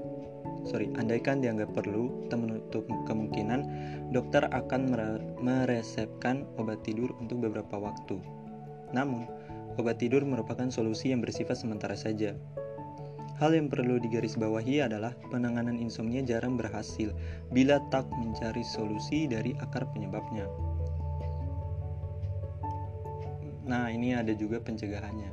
[0.67, 3.63] sorry, andaikan dianggap perlu, tak menutup kemungkinan
[4.11, 4.91] dokter akan
[5.39, 8.19] meresepkan obat tidur untuk beberapa waktu.
[8.91, 9.27] Namun,
[9.77, 12.33] Obat tidur merupakan solusi yang bersifat sementara saja.
[13.37, 17.13] Hal yang perlu digarisbawahi adalah penanganan insomnia jarang berhasil
[17.53, 20.49] bila tak mencari solusi dari akar penyebabnya.
[23.69, 25.29] Nah, ini ada juga pencegahannya.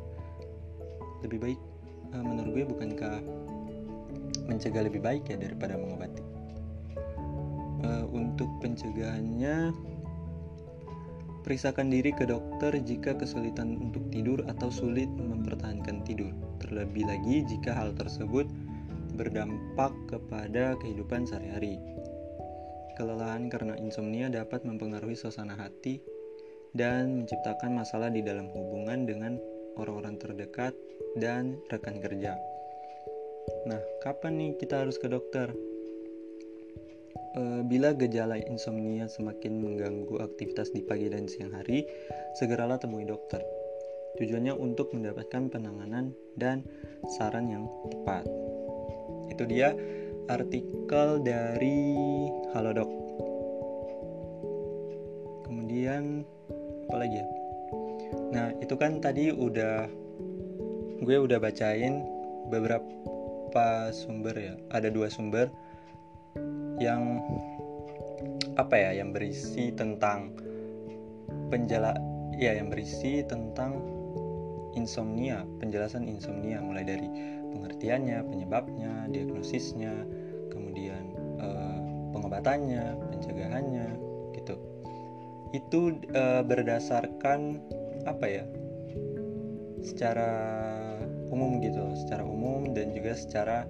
[1.24, 1.60] Lebih baik,
[2.12, 3.24] eh, menurut gue, bukankah
[4.52, 6.20] mencegah lebih baik ya daripada mengobati?
[7.80, 9.72] Eh, untuk pencegahannya,
[11.44, 16.32] Periksakan diri ke dokter jika kesulitan untuk tidur atau sulit mempertahankan tidur.
[16.64, 18.48] Terlebih lagi jika hal tersebut
[19.12, 21.76] berdampak kepada kehidupan sehari-hari.
[22.96, 26.00] Kelelahan karena insomnia dapat mempengaruhi suasana hati
[26.72, 29.36] dan menciptakan masalah di dalam hubungan dengan
[29.76, 30.72] orang-orang terdekat
[31.20, 32.40] dan rekan kerja.
[33.68, 35.52] Nah, kapan nih kita harus ke dokter?
[37.34, 41.82] Eh, bila gejala insomnia semakin mengganggu aktivitas di pagi dan siang hari,
[42.38, 43.42] segeralah temui dokter.
[44.14, 46.62] Tujuannya untuk mendapatkan penanganan dan
[47.18, 48.22] saran yang tepat.
[49.34, 49.74] Itu dia
[50.30, 52.86] artikel dari Halodoc.
[55.50, 56.22] Kemudian
[56.86, 57.26] apa lagi ya?
[58.30, 59.90] Nah, itu kan tadi udah
[61.02, 62.06] gue udah bacain
[62.46, 64.54] beberapa sumber ya.
[64.70, 65.50] Ada dua sumber
[66.78, 67.22] yang
[68.54, 70.34] apa ya yang berisi tentang
[71.50, 71.94] penjela
[72.34, 73.78] ya yang berisi tentang
[74.74, 77.06] insomnia penjelasan insomnia mulai dari
[77.54, 79.94] pengertiannya penyebabnya diagnosisnya
[80.50, 81.78] kemudian eh,
[82.14, 83.88] pengobatannya pencegahannya
[84.34, 84.54] gitu.
[85.54, 87.62] Itu eh, berdasarkan
[88.06, 88.44] apa ya
[89.82, 90.30] secara
[91.30, 93.66] umum gitu secara umum dan juga secara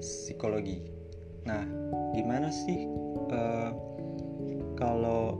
[0.00, 0.84] psikologi.
[1.44, 1.81] Nah
[2.12, 2.86] gimana sih
[3.32, 3.72] uh,
[4.76, 5.36] kalau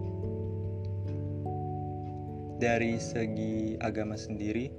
[2.56, 4.72] dari segi agama sendiri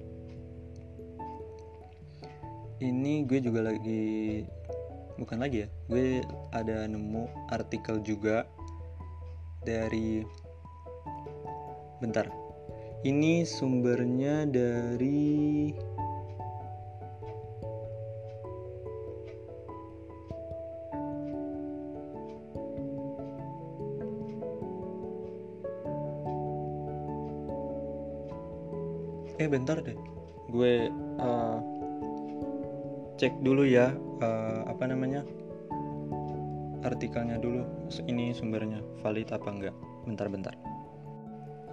[2.83, 4.43] ini gue juga lagi
[5.19, 8.47] bukan lagi ya gue ada nemu artikel juga
[9.63, 10.25] dari
[12.01, 12.27] bentar
[13.03, 15.71] ini sumbernya dari
[29.43, 29.99] eh bentar deh.
[30.47, 30.87] Gue
[31.19, 31.59] uh,
[33.19, 33.91] cek dulu ya
[34.23, 35.27] uh, apa namanya
[36.83, 37.63] artikelnya dulu
[38.07, 39.75] ini sumbernya valid apa enggak.
[40.07, 40.55] Bentar-bentar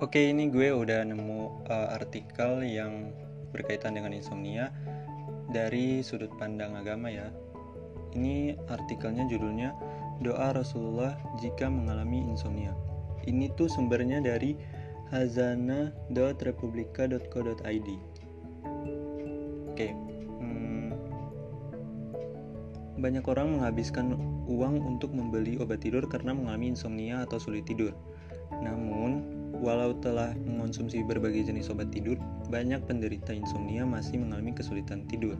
[0.03, 3.15] oke ini gue udah nemu uh, artikel yang
[3.55, 4.75] berkaitan dengan insomnia
[5.51, 7.31] dari sudut pandang agama ya.
[8.11, 9.71] Ini artikelnya judulnya
[10.19, 12.75] doa Rasulullah jika mengalami insomnia
[13.29, 14.57] ini tuh sumbernya dari
[15.11, 17.89] hazana.republika.co.id
[19.71, 19.95] Oke,
[20.39, 20.91] hmm,
[23.03, 24.15] banyak orang menghabiskan
[24.47, 27.91] uang untuk membeli obat tidur karena mengalami insomnia atau sulit tidur.
[28.63, 29.27] Namun,
[29.59, 32.15] walau telah mengonsumsi berbagai jenis obat tidur,
[32.51, 35.35] banyak penderita insomnia masih mengalami kesulitan tidur.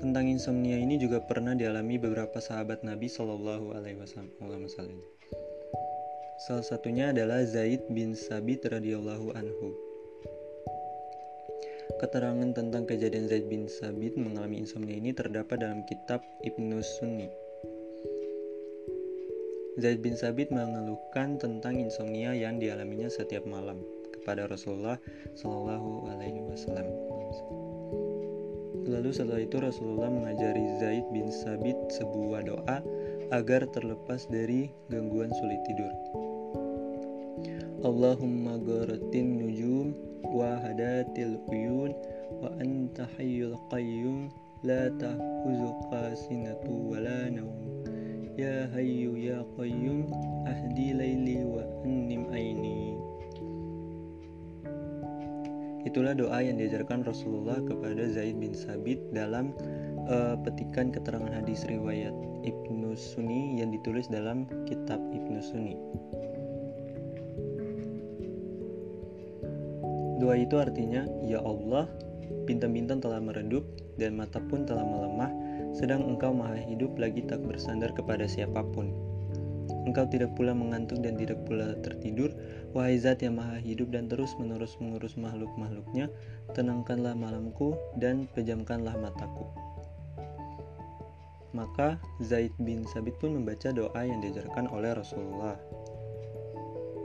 [0.00, 5.11] Tentang insomnia ini juga pernah dialami beberapa sahabat Nabi Shallallahu Alaihi Wasallam.
[6.42, 9.78] Salah satunya adalah Zaid bin Sabit radhiyallahu anhu.
[12.02, 17.30] keterangan tentang kejadian Zaid bin Sabit mengalami insomnia ini terdapat dalam kitab Ibnu Sunni.
[19.78, 23.78] Zaid bin Sabit mengeluhkan tentang insomnia yang dialaminya setiap malam
[24.10, 24.98] kepada Rasulullah
[25.38, 26.90] Shallallahu Alaihi Wasallam.
[28.90, 32.82] Lalu setelah itu Rasulullah mengajari Zaid bin Sabit sebuah doa
[33.30, 35.94] agar terlepas dari gangguan sulit tidur.
[37.82, 39.90] Allahumma garatin nujum
[40.22, 41.90] wa hadatil uyun
[42.38, 44.30] wa anta hayyul qayyum.
[44.62, 47.82] La ta'khuzuka sinatu wa la naum
[48.38, 50.06] ya hayyu ya qayyum
[50.46, 52.94] ahdi laili wa annim aini.
[55.82, 59.50] Itulah doa yang diajarkan Rasulullah kepada Zaid bin Sabit dalam
[60.06, 62.14] uh, petikan keterangan hadis riwayat
[62.46, 65.74] Ibnu Sunni yang ditulis dalam kitab Ibnu Sunni.
[70.22, 71.90] Doa itu artinya, Ya Allah,
[72.46, 73.66] bintang-bintang telah meredup
[73.98, 75.34] dan mata pun telah melemah,
[75.74, 78.94] sedang engkau maha hidup lagi tak bersandar kepada siapa pun.
[79.82, 82.30] Engkau tidak pula mengantuk dan tidak pula tertidur,
[82.70, 86.06] wahai zat yang maha hidup dan terus-menerus mengurus makhluk-makhluknya,
[86.54, 89.50] tenangkanlah malamku dan pejamkanlah mataku.
[91.50, 95.58] Maka Zaid bin Sabit pun membaca doa yang diajarkan oleh Rasulullah.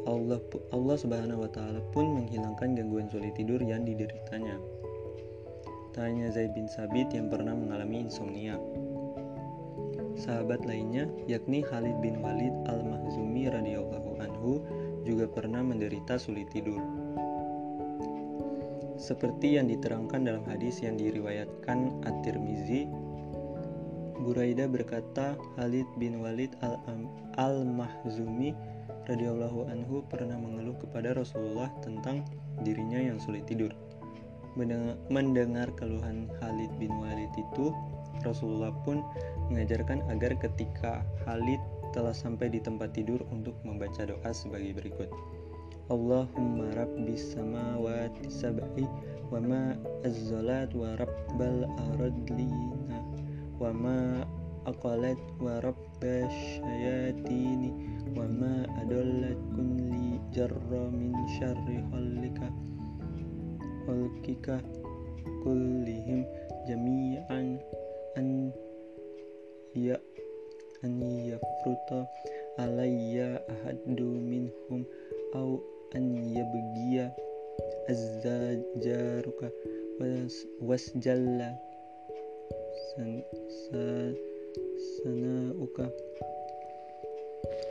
[0.08, 0.40] Allah
[0.72, 4.56] Allah Subhanahu wa taala pun menghilangkan gangguan sulit tidur yang dideritanya.
[5.92, 8.56] Tak hanya Zaid bin Sabit yang pernah mengalami insomnia.
[10.16, 14.64] Sahabat lainnya, yakni Khalid bin Walid al-Mahzumi radhiyallahu anhu
[15.04, 16.80] juga pernah menderita sulit tidur.
[18.98, 22.90] Seperti yang diterangkan dalam hadis yang diriwayatkan At-Tirmizi,
[24.18, 26.58] Buraida berkata, Khalid bin Walid
[27.38, 28.77] al-Mahzumi
[29.08, 32.28] radhiyallahu anhu pernah mengeluh kepada Rasulullah tentang
[32.62, 33.72] dirinya yang sulit tidur.
[35.08, 37.72] Mendengar keluhan Khalid bin Walid itu,
[38.26, 39.06] Rasulullah pun
[39.48, 41.62] mengajarkan agar ketika Khalid
[41.96, 45.08] telah sampai di tempat tidur untuk membaca doa sebagai berikut.
[45.88, 48.84] Allahumma rabbis samawati sab'i
[49.32, 49.64] wa ma
[50.04, 51.64] azzalat wa rabbal
[51.96, 53.00] aradlina
[53.56, 54.28] wa ma
[54.68, 57.72] aqalat wa rabbash syayatini
[58.16, 62.48] wa ma adallat kulli jarra min syarri khalika
[63.84, 64.56] khalqika
[65.44, 66.24] kullihim
[66.68, 67.60] jami'an
[68.20, 68.52] an
[69.76, 69.98] ya
[70.84, 72.08] an yafruta
[72.60, 74.84] alayya ahadu minhum
[75.36, 75.60] au
[75.96, 77.12] an yabgiya
[77.92, 79.48] azzajaruka
[80.62, 81.50] wasjalla
[82.94, 83.24] san,
[83.70, 84.14] san,
[85.00, 85.86] sana'uka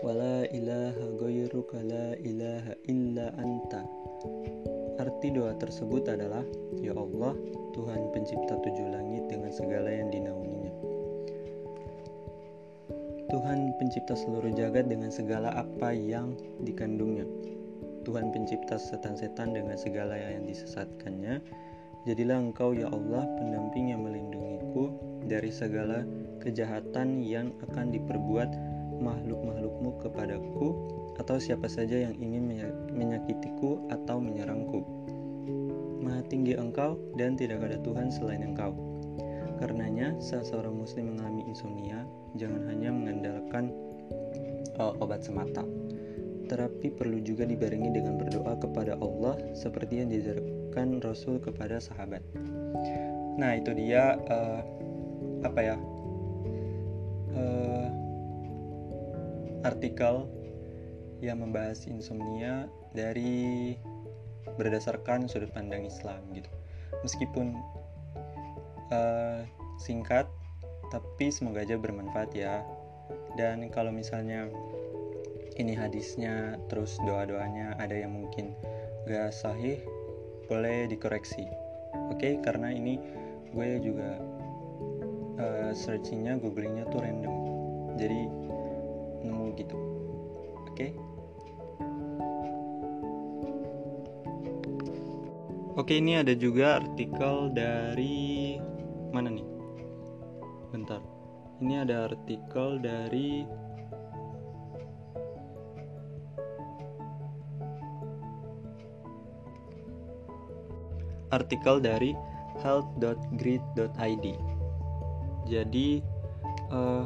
[0.05, 3.85] wala ilaha ghairuka la ilaha illa anta.
[4.97, 6.43] Arti doa tersebut adalah
[6.81, 7.37] Ya Allah,
[7.77, 10.57] Tuhan pencipta tujuh langit dengan segala yang dinaunginya
[13.27, 17.27] Tuhan pencipta seluruh jagat dengan segala apa yang dikandungnya.
[18.07, 21.45] Tuhan pencipta setan-setan dengan segala yang disesatkannya.
[22.07, 24.95] Jadilah engkau ya Allah pendamping yang melindungiku
[25.27, 26.07] dari segala
[26.39, 28.51] kejahatan yang akan diperbuat
[29.07, 30.75] makhluk-makhlukmu kepadaku
[31.23, 32.51] atau siapa saja yang ingin
[32.91, 34.83] menyakitiku atau menyerangku.
[36.03, 38.75] Maha tinggi engkau dan tidak ada Tuhan selain engkau.
[39.57, 42.05] Karenanya, saat seorang muslim mengalami insomnia,
[42.37, 43.73] jangan hanya mengandalkan
[44.77, 45.65] uh, obat semata.
[46.47, 52.23] Terapi perlu juga dibarengi dengan berdoa kepada Allah seperti yang diajarkan Rasul kepada sahabat.
[53.41, 54.61] Nah, itu dia uh,
[55.43, 55.77] apa ya?
[57.35, 58.06] Uh,
[59.65, 60.29] artikel
[61.25, 63.77] yang membahas insomnia dari
[64.57, 66.49] berdasarkan sudut pandang Islam gitu.
[67.05, 67.57] Meskipun
[68.93, 69.41] uh,
[69.81, 70.29] singkat,
[70.93, 72.65] tapi semoga aja bermanfaat ya.
[73.37, 74.49] Dan kalau misalnya
[75.57, 78.53] ini hadisnya terus doa-doanya ada yang mungkin
[79.09, 79.81] gak sahih,
[80.49, 81.49] boleh dikoreksi.
[82.13, 82.33] Oke, okay?
[82.45, 83.01] karena ini
[83.53, 84.21] gue juga
[85.41, 87.35] uh, searchingnya, googlingnya tuh random.
[87.97, 88.46] Jadi
[89.25, 89.77] nemu gitu.
[90.67, 90.75] Oke.
[90.75, 90.91] Okay?
[95.77, 98.57] Oke, ini ada juga artikel dari
[99.13, 99.45] mana nih?
[100.73, 101.05] Bentar.
[101.61, 103.45] Ini ada artikel dari
[111.29, 112.17] artikel dari
[112.65, 114.27] health.grid.id.
[115.45, 115.89] Jadi
[116.73, 117.05] uh,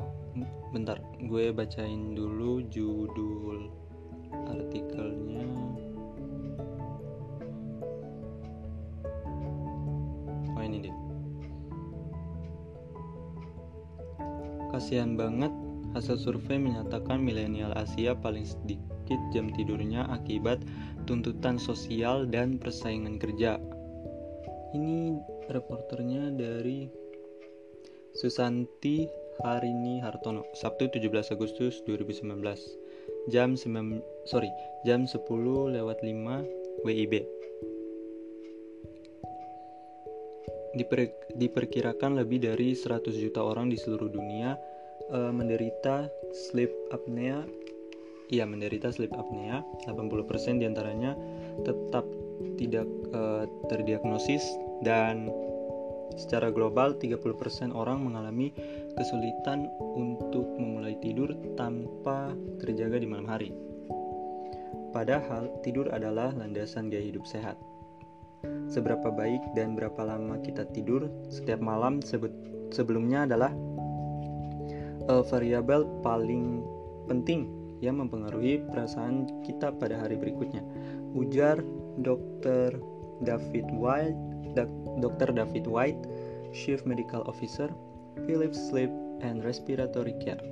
[0.71, 3.71] bentar, gue bacain dulu judul
[4.51, 5.49] artikelnya.
[10.71, 10.97] ini deh
[14.71, 15.51] kasihan banget
[15.99, 20.63] hasil survei menyatakan milenial Asia paling sedikit jam tidurnya akibat
[21.11, 23.59] tuntutan sosial dan persaingan kerja
[24.71, 25.19] ini
[25.51, 26.87] reporternya dari
[28.15, 29.07] Susanti
[29.45, 32.41] Harini Hartono Sabtu 17 Agustus 2019
[33.29, 34.53] jam 9 sorry
[34.85, 35.17] jam 10
[35.77, 37.41] lewat 5 WIB
[40.71, 44.55] Diper, diperkirakan lebih dari 100 juta orang di seluruh dunia
[45.11, 47.43] uh, menderita sleep apnea.
[48.31, 49.67] Iya, menderita sleep apnea.
[49.91, 51.19] 80% di antaranya
[51.67, 52.07] tetap
[52.55, 54.47] tidak uh, terdiagnosis
[54.87, 55.27] dan
[56.15, 58.55] secara global 30% orang mengalami
[58.99, 63.51] kesulitan untuk memulai tidur tanpa terjaga di malam hari.
[64.91, 67.55] Padahal tidur adalah landasan gaya hidup sehat
[68.71, 72.01] seberapa baik dan berapa lama kita tidur setiap malam
[72.73, 73.53] sebelumnya adalah
[75.11, 76.63] uh, variabel paling
[77.11, 77.51] penting
[77.83, 80.61] yang mempengaruhi perasaan kita pada hari berikutnya.
[81.17, 81.59] Ujar
[82.05, 82.79] Dr.
[83.25, 84.21] David White,
[85.01, 85.33] Dr.
[85.33, 86.01] David White,
[86.53, 87.73] Chief Medical Officer,
[88.27, 88.91] Philips Sleep
[89.21, 90.43] and Respiratory Care.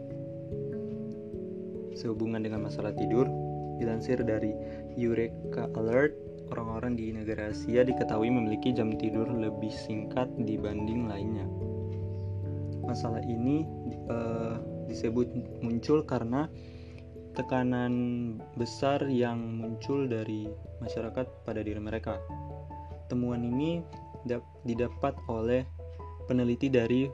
[1.99, 3.27] Sehubungan dengan masalah tidur,
[3.83, 4.55] dilansir dari
[4.95, 6.15] Eureka Alert,
[6.55, 11.47] orang-orang di negara Asia diketahui memiliki jam tidur lebih singkat dibanding lainnya.
[12.87, 13.69] Masalah ini
[14.09, 14.57] uh,
[14.89, 15.29] disebut
[15.61, 16.49] muncul karena
[17.37, 17.95] tekanan
[18.59, 20.49] besar yang muncul dari
[20.83, 22.19] masyarakat pada diri mereka.
[23.07, 23.85] Temuan ini
[24.67, 25.63] didapat oleh
[26.29, 27.09] peneliti dari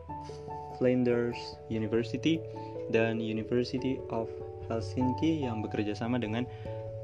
[0.76, 1.38] Flinders
[1.70, 2.42] University
[2.90, 4.28] dan University of
[4.68, 6.44] Helsinki yang bekerja sama dengan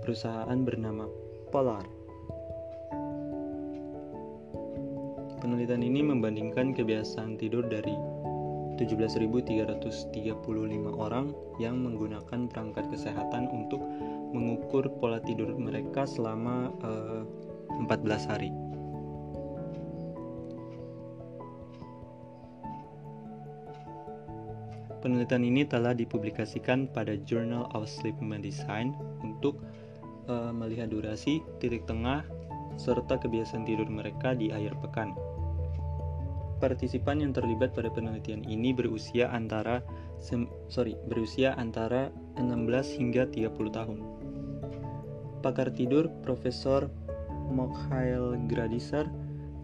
[0.02, 1.06] perusahaan bernama
[1.54, 1.86] Polar.
[5.40, 7.96] Penelitian ini membandingkan kebiasaan tidur dari
[8.76, 10.36] 17.335
[10.96, 13.80] orang yang menggunakan perangkat kesehatan untuk
[14.32, 17.24] mengukur pola tidur mereka selama uh,
[17.76, 18.50] eh, 14 hari.
[25.00, 28.92] Penelitian ini telah dipublikasikan pada Journal of Sleep Medicine
[29.24, 29.56] untuk
[30.28, 32.20] uh, melihat durasi, titik tengah,
[32.76, 35.16] serta kebiasaan tidur mereka di akhir pekan.
[36.60, 39.80] Partisipan yang terlibat pada penelitian ini berusia antara
[40.68, 43.98] sorry, berusia antara 16 hingga 30 tahun.
[45.40, 46.92] Pakar tidur Profesor
[47.48, 49.08] Mokhail Gradisar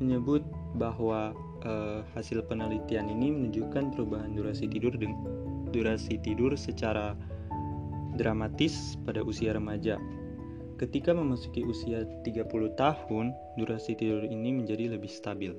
[0.01, 0.41] menyebut
[0.80, 1.37] bahwa
[1.67, 4.95] uh, hasil penelitian ini menunjukkan perubahan durasi tidur
[5.75, 7.19] durasi tidur secara
[8.14, 9.99] dramatis pada usia remaja.
[10.79, 12.47] Ketika memasuki usia 30
[12.79, 15.53] tahun, durasi tidur ini menjadi lebih stabil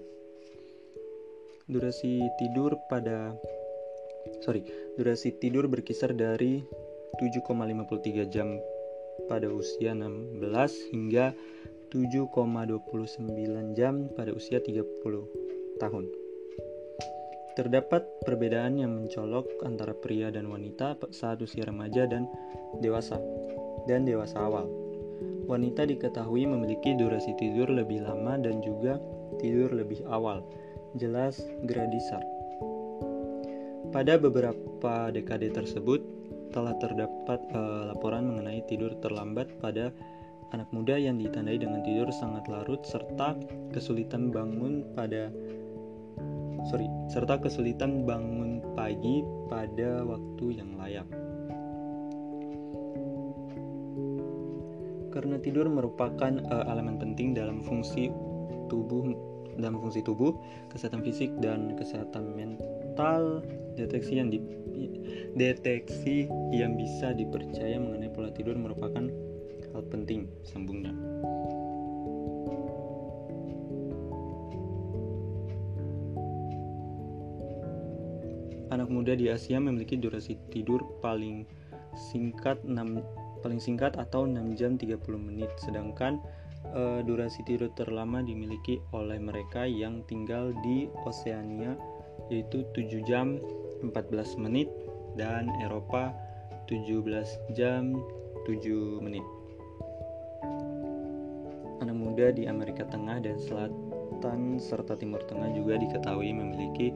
[1.67, 3.35] durasi tidur pada
[4.39, 4.63] sorry
[4.95, 6.63] durasi tidur berkisar dari
[7.19, 8.55] 7,53 jam
[9.27, 10.39] pada usia 16
[10.95, 11.35] hingga
[11.91, 15.46] 7,29 jam pada usia 30
[15.77, 16.09] tahun.
[17.57, 22.29] Terdapat perbedaan yang mencolok antara pria dan wanita saat usia remaja dan
[22.83, 23.17] dewasa
[23.89, 24.69] dan dewasa awal.
[25.49, 29.01] Wanita diketahui memiliki durasi tidur lebih lama dan juga
[29.41, 30.45] tidur lebih awal
[30.99, 32.21] jelas Gradisar.
[33.89, 36.03] Pada beberapa dekade tersebut,
[36.51, 39.91] telah terdapat uh, laporan mengenai tidur terlambat pada
[40.55, 43.35] anak muda yang ditandai dengan tidur sangat larut serta
[43.75, 45.27] kesulitan bangun pada
[46.67, 51.07] sorry serta kesulitan bangun pagi pada waktu yang layak.
[55.11, 58.13] Karena tidur merupakan uh, elemen penting dalam fungsi
[58.69, 59.15] tubuh
[59.57, 60.37] dalam fungsi tubuh,
[60.69, 63.41] kesehatan fisik dan kesehatan mental,
[63.73, 64.37] deteksi yang di,
[65.33, 69.09] deteksi yang bisa dipercaya mengenai pola tidur merupakan
[69.73, 70.93] hal penting sambungnya.
[78.67, 81.47] Anak muda di Asia memiliki durasi tidur paling
[81.95, 82.99] singkat 6
[83.39, 86.19] paling singkat atau 6 jam 30 menit sedangkan
[86.75, 91.79] uh, durasi tidur terlama dimiliki oleh mereka yang tinggal di Oseania
[92.27, 93.39] yaitu 7 jam
[93.79, 94.67] 14 menit
[95.15, 96.11] dan Eropa
[96.67, 97.95] 17 jam
[98.43, 99.23] 7 menit.
[101.79, 106.91] Anak muda di Amerika Tengah dan Selatan serta Timur Tengah juga diketahui memiliki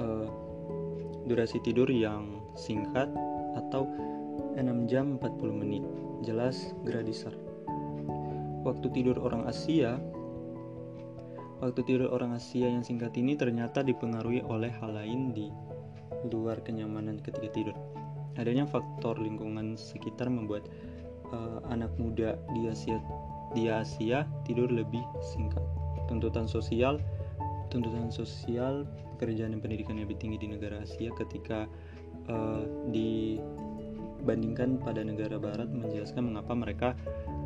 [0.00, 0.26] uh,
[1.24, 3.08] durasi tidur yang singkat
[3.56, 3.88] atau
[4.54, 5.84] 6 jam 40 menit.
[6.24, 7.34] Jelas Gradisar
[8.64, 10.00] waktu tidur orang Asia
[11.62, 15.48] Waktu tidur orang Asia yang singkat ini ternyata dipengaruhi oleh hal lain di
[16.28, 17.72] luar kenyamanan ketika tidur.
[18.36, 20.68] Adanya faktor lingkungan sekitar membuat
[21.32, 23.00] uh, anak muda di Asia
[23.56, 25.62] di Asia tidur lebih singkat.
[26.04, 27.00] Tuntutan sosial,
[27.74, 28.86] tuntutan sosial,
[29.18, 31.66] pekerjaan dan pendidikan yang lebih tinggi di negara Asia ketika
[32.30, 32.62] uh,
[32.94, 36.94] dibandingkan pada negara Barat menjelaskan mengapa mereka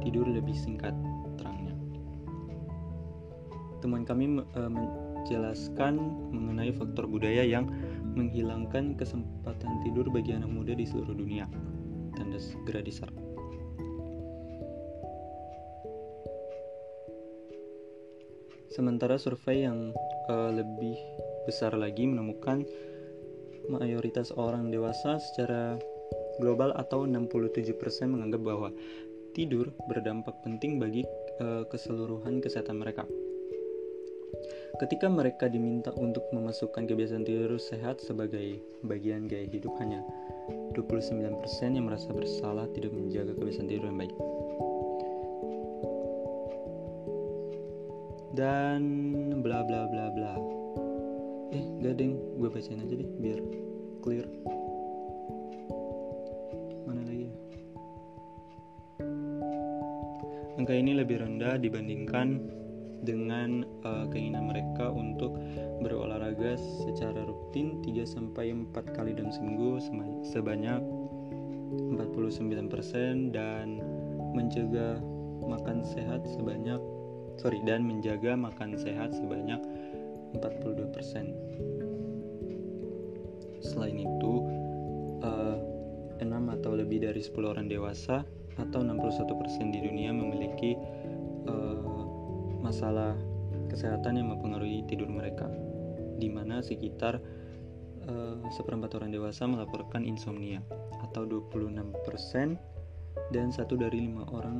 [0.04, 0.92] tidur lebih singkat
[1.40, 1.72] terangnya.
[3.80, 5.96] Teman kami uh, menjelaskan
[6.28, 7.72] mengenai faktor budaya yang
[8.12, 11.48] menghilangkan kesempatan tidur bagi anak muda di seluruh dunia.
[12.20, 12.84] Tanda segera.
[18.68, 19.90] Sementara survei yang
[20.28, 20.96] uh, lebih
[21.48, 22.62] besar lagi menemukan
[23.68, 25.76] mayoritas orang dewasa secara
[26.38, 27.74] global atau 67%
[28.08, 28.70] menganggap bahwa
[29.36, 31.04] tidur berdampak penting bagi
[31.42, 33.04] uh, keseluruhan kesehatan mereka.
[34.78, 40.04] Ketika mereka diminta untuk memasukkan kebiasaan tidur sehat sebagai bagian gaya hidup hanya
[40.76, 44.14] 29% yang merasa bersalah tidak menjaga kebiasaan tidur yang baik.
[48.38, 48.86] Dan
[49.42, 50.34] bla bla bla bla.
[51.50, 53.42] Eh gak deng gue bacain aja deh biar
[53.98, 54.30] clear.
[56.86, 57.26] Mana lagi
[60.54, 62.46] angka ini lebih rendah dibandingkan
[63.02, 65.34] dengan uh, keinginan mereka untuk
[65.82, 69.82] berolahraga secara rutin 3 sampai 4 kali dalam seminggu
[70.26, 70.82] sebanyak
[71.94, 73.82] 49% dan
[74.34, 74.98] mencegah
[75.46, 76.82] makan sehat sebanyak
[77.38, 79.62] sorry dan menjaga makan sehat sebanyak
[80.36, 81.32] 42%.
[83.62, 84.32] Selain itu,
[85.22, 85.56] uh,
[86.18, 88.26] eh, 6 atau lebih dari 10 orang dewasa
[88.58, 90.74] atau 61% di dunia memiliki
[91.46, 92.02] uh,
[92.58, 93.14] masalah
[93.70, 95.46] kesehatan yang mempengaruhi tidur mereka,
[96.18, 97.22] di mana sekitar
[98.10, 100.58] uh, seperempat orang dewasa melaporkan insomnia
[101.06, 102.58] atau 26%
[103.30, 104.58] dan satu dari lima orang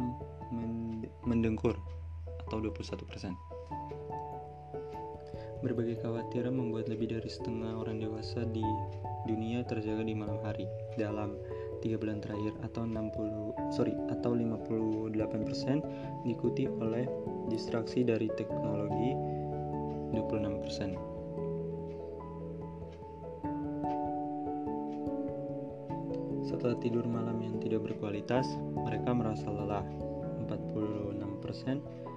[1.27, 1.75] mendengkur
[2.49, 3.37] atau 21%.
[5.61, 8.65] Berbagai kekhawatiran membuat lebih dari setengah orang dewasa di
[9.29, 10.65] dunia terjaga di malam hari
[10.97, 11.37] dalam
[11.85, 17.05] tiga bulan terakhir atau 60 sorry atau 58% diikuti oleh
[17.51, 19.15] distraksi dari teknologi
[20.15, 21.19] 26%.
[26.49, 29.85] Setelah tidur malam yang tidak berkualitas, mereka merasa lelah
[30.49, 32.08] 46%,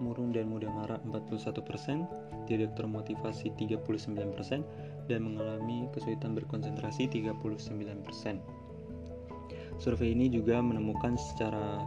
[0.00, 4.62] murung dan mudah marah 41%, tidak termotivasi 39%,
[5.06, 8.40] dan mengalami kesulitan berkonsentrasi 39%.
[9.76, 11.84] Survei ini juga menemukan secara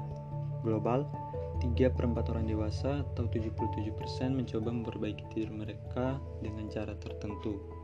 [0.61, 1.09] global
[1.59, 7.78] 3 per 4 orang dewasa atau 77% mencoba memperbaiki tidur mereka dengan cara tertentu.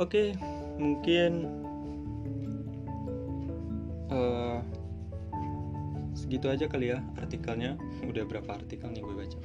[0.00, 0.32] Oke,
[0.80, 1.44] mungkin
[4.08, 4.64] uh,
[6.16, 7.76] segitu aja kali ya artikelnya.
[8.08, 9.38] Udah berapa artikel nih gue baca?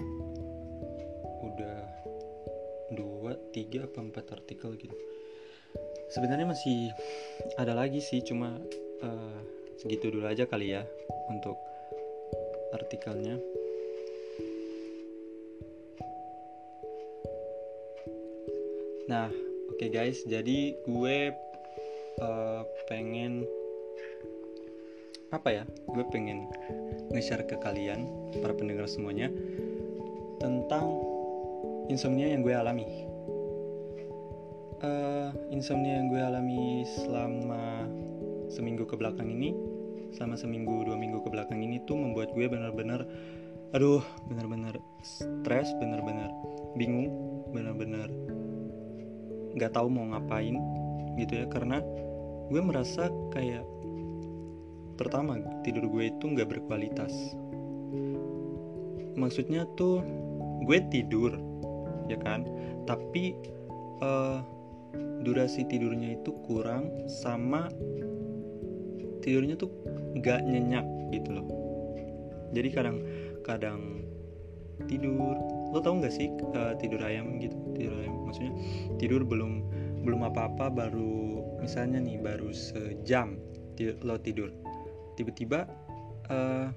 [1.43, 1.79] Udah
[2.95, 4.95] dua, tiga, apa empat artikel gitu.
[6.15, 6.87] Sebenarnya masih
[7.59, 8.55] ada lagi sih, cuma
[9.03, 9.39] uh,
[9.75, 10.87] segitu dulu aja kali ya
[11.35, 11.59] untuk
[12.71, 13.43] artikelnya.
[19.11, 19.44] Nah,
[19.75, 21.35] Oke okay guys, jadi gue
[22.23, 23.43] uh, pengen
[25.35, 25.63] apa ya?
[25.91, 26.47] Gue pengen
[27.11, 28.07] nge-share ke kalian
[28.39, 29.27] para pendengar semuanya
[30.39, 30.95] tentang
[31.91, 32.87] insomnia yang gue alami.
[34.79, 37.83] Uh, insomnia yang gue alami selama
[38.47, 39.51] seminggu ke belakang ini,
[40.15, 43.03] selama seminggu dua minggu ke belakang ini tuh membuat gue benar-benar,
[43.75, 43.99] aduh,
[44.31, 46.31] benar-benar stres, benar-benar
[46.79, 47.11] bingung,
[47.51, 48.07] benar-benar
[49.55, 50.59] nggak tahu mau ngapain
[51.15, 51.79] gitu ya karena
[52.51, 53.63] gue merasa kayak
[54.95, 57.11] pertama tidur gue itu nggak berkualitas.
[59.15, 60.03] Maksudnya tuh
[60.63, 61.35] gue tidur
[62.11, 62.43] ya kan?
[62.83, 63.35] Tapi
[64.03, 64.39] uh,
[65.23, 67.67] durasi tidurnya itu kurang sama
[69.25, 69.71] tidurnya tuh
[70.19, 71.47] nggak nyenyak gitu loh.
[72.55, 72.97] Jadi kadang
[73.43, 74.05] kadang
[74.87, 75.35] tidur
[75.75, 77.59] lo tau nggak sih uh, tidur ayam gitu?
[77.75, 78.53] Tidur ayam maksudnya
[78.95, 79.67] tidur belum
[80.07, 83.35] belum apa-apa baru misalnya nih baru sejam
[84.07, 84.55] lo tidur.
[85.19, 85.67] Tiba-tiba
[86.31, 86.71] uh,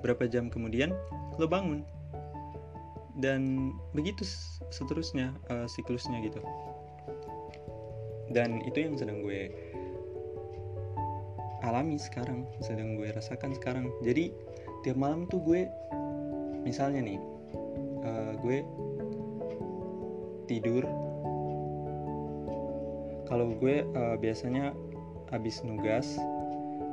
[0.00, 0.96] berapa jam kemudian
[1.36, 1.84] lo bangun.
[3.18, 4.22] Dan begitu
[4.70, 6.38] seterusnya uh, siklusnya gitu.
[8.30, 9.50] Dan itu yang sedang gue
[11.66, 13.90] alami sekarang sedang gue rasakan sekarang.
[14.06, 14.30] Jadi
[14.86, 15.66] tiap malam tuh gue
[16.68, 17.18] misalnya nih
[18.04, 18.60] uh, gue
[20.44, 20.84] tidur.
[23.28, 24.76] Kalau gue uh, biasanya
[25.32, 26.16] habis nugas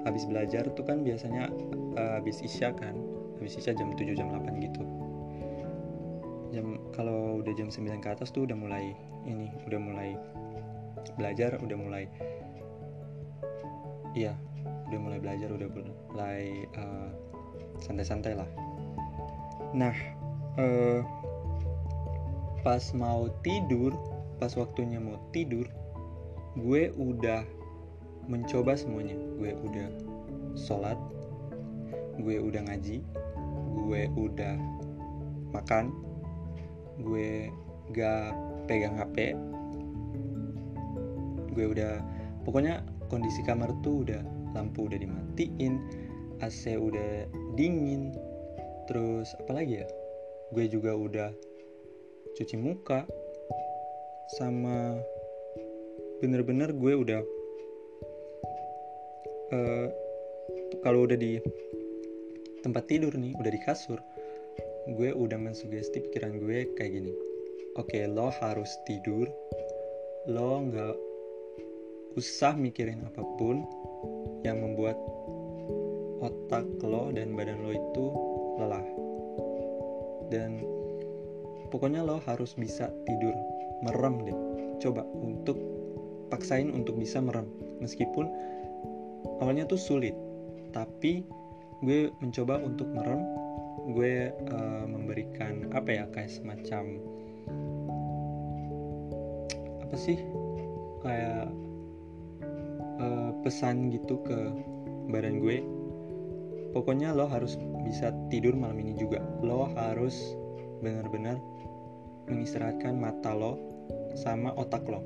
[0.03, 1.51] habis belajar tuh kan biasanya
[1.99, 2.95] uh, habis isya kan.
[3.36, 4.84] Habis isya jam 7 jam 8 gitu.
[6.55, 8.95] Jam kalau udah jam 9 ke atas tuh udah mulai
[9.28, 10.15] ini udah mulai
[11.17, 12.05] belajar udah mulai
[14.15, 14.34] iya
[14.89, 15.67] udah mulai belajar udah
[16.13, 17.09] mulai uh,
[17.82, 18.47] santai-santai lah
[19.72, 19.95] nah
[20.59, 21.01] uh,
[22.61, 23.95] pas mau tidur
[24.38, 25.66] pas waktunya mau tidur
[26.55, 27.43] gue udah
[28.26, 29.13] mencoba semuanya.
[29.38, 29.88] Gue udah
[30.55, 30.97] sholat
[32.16, 33.03] gue udah ngaji
[33.76, 34.55] gue udah
[35.51, 35.91] makan
[37.03, 37.51] gue
[37.91, 38.32] gak
[38.72, 39.36] pegang HP
[41.51, 41.99] gue udah
[42.47, 44.24] pokoknya kondisi kamar tuh udah
[44.55, 45.84] lampu udah dimatiin
[46.39, 47.28] AC udah
[47.59, 48.16] dingin
[48.86, 49.88] terus apa lagi ya?
[50.53, 51.29] Gue juga udah
[52.36, 53.05] cuci muka
[54.39, 54.97] sama
[56.19, 57.21] bener-bener gue udah
[59.53, 59.88] uh,
[60.81, 61.38] kalau udah di
[62.65, 64.01] tempat tidur nih udah di kasur
[64.86, 67.13] gue udah mensugesti pikiran gue kayak gini.
[67.75, 69.25] Oke okay, lo harus tidur.
[70.29, 70.95] Lo nggak
[72.15, 73.65] usah mikirin apa pun
[74.45, 74.95] yang membuat
[76.21, 78.05] otak lo dan badan lo itu
[78.57, 78.85] lelah.
[80.31, 80.63] Dan
[81.69, 83.35] pokoknya lo harus bisa tidur.
[83.83, 84.39] Merem deh.
[84.81, 85.59] Coba untuk
[86.33, 87.47] paksain untuk bisa merem.
[87.83, 88.27] Meskipun
[89.43, 90.15] awalnya tuh sulit
[90.75, 91.23] tapi
[91.83, 93.23] gue mencoba untuk merem.
[93.85, 96.97] Gue uh, memberikan apa ya kayak semacam
[99.85, 100.17] apa sih?
[101.05, 101.53] Kayak
[102.97, 104.37] uh, pesan gitu ke
[105.13, 105.61] badan gue.
[106.73, 107.55] Pokoknya lo harus
[107.86, 109.21] bisa tidur malam ini juga.
[109.45, 110.36] Lo harus
[110.81, 111.38] benar-benar
[112.25, 113.61] mengistirahatkan mata lo
[114.17, 115.05] sama otak lo.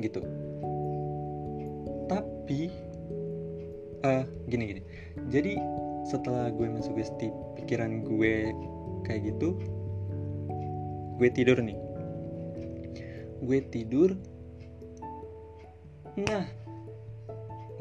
[0.00, 0.24] Gitu.
[2.08, 2.72] Tapi
[4.08, 4.82] uh, gini gini.
[5.28, 5.60] Jadi
[6.08, 7.28] setelah gue mensugesti
[7.60, 8.48] pikiran gue
[9.04, 9.60] kayak gitu
[11.20, 11.76] gue tidur nih.
[13.44, 14.16] Gue tidur
[16.18, 16.50] Nah,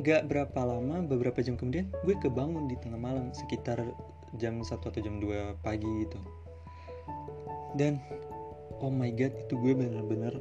[0.02, 3.82] gak berapa lama, beberapa jam kemudian, gue kebangun di tengah malam sekitar
[4.38, 6.20] jam 1 atau jam 2 pagi gitu.
[7.74, 7.98] Dan,
[8.82, 10.34] oh my god, itu gue bener-bener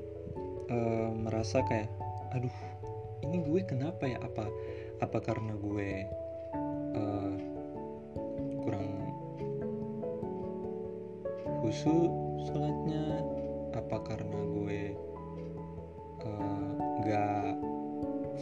[0.68, 1.88] uh, merasa kayak,
[2.36, 2.52] aduh,
[3.24, 4.20] ini gue kenapa ya?
[4.20, 4.46] Apa
[5.00, 5.90] apa karena gue
[6.96, 7.34] uh,
[8.64, 8.88] kurang
[11.64, 12.12] khusyuk
[12.48, 13.24] sholatnya?
[13.76, 14.80] Apa karena gue
[16.24, 16.68] uh,
[17.04, 17.65] gak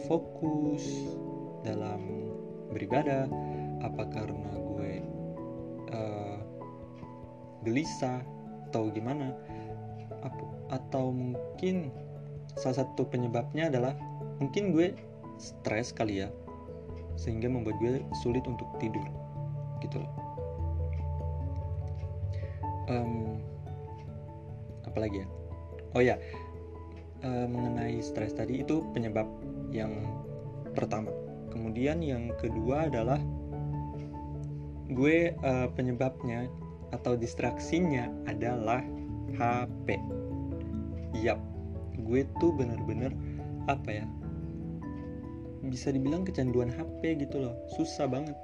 [0.05, 0.83] fokus
[1.65, 2.29] dalam
[2.73, 3.29] beribadah
[3.81, 4.93] apa karena gue
[5.93, 6.39] uh,
[7.65, 8.21] gelisah
[8.69, 9.33] atau gimana?
[10.73, 11.93] Atau mungkin
[12.57, 13.93] salah satu penyebabnya adalah
[14.41, 14.93] mungkin gue
[15.37, 16.29] stres kali ya
[17.15, 19.05] sehingga membuat gue sulit untuk tidur
[19.79, 20.13] gitu loh.
[22.85, 23.41] Um,
[24.85, 25.27] apalagi ya?
[25.95, 26.15] Oh ya
[27.25, 29.25] uh, mengenai stres tadi itu penyebab
[29.71, 30.05] yang
[30.75, 31.09] pertama.
[31.53, 33.21] Kemudian yang kedua adalah
[34.91, 36.51] gue uh, penyebabnya
[36.93, 38.83] atau distraksinya adalah
[39.33, 39.97] HP.
[41.23, 41.39] Yap,
[42.05, 43.15] gue tuh bener-bener
[43.71, 44.05] apa ya?
[45.65, 47.55] Bisa dibilang kecanduan HP gitu loh.
[47.73, 48.37] Susah banget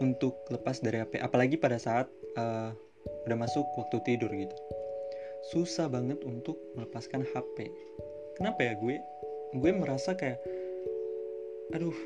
[0.00, 1.20] untuk lepas dari HP.
[1.20, 2.72] Apalagi pada saat uh,
[3.28, 4.56] udah masuk waktu tidur gitu.
[5.52, 7.68] Susah banget untuk melepaskan HP.
[8.38, 8.96] Kenapa ya gue
[9.56, 10.40] gue merasa kayak
[11.72, 11.96] aduh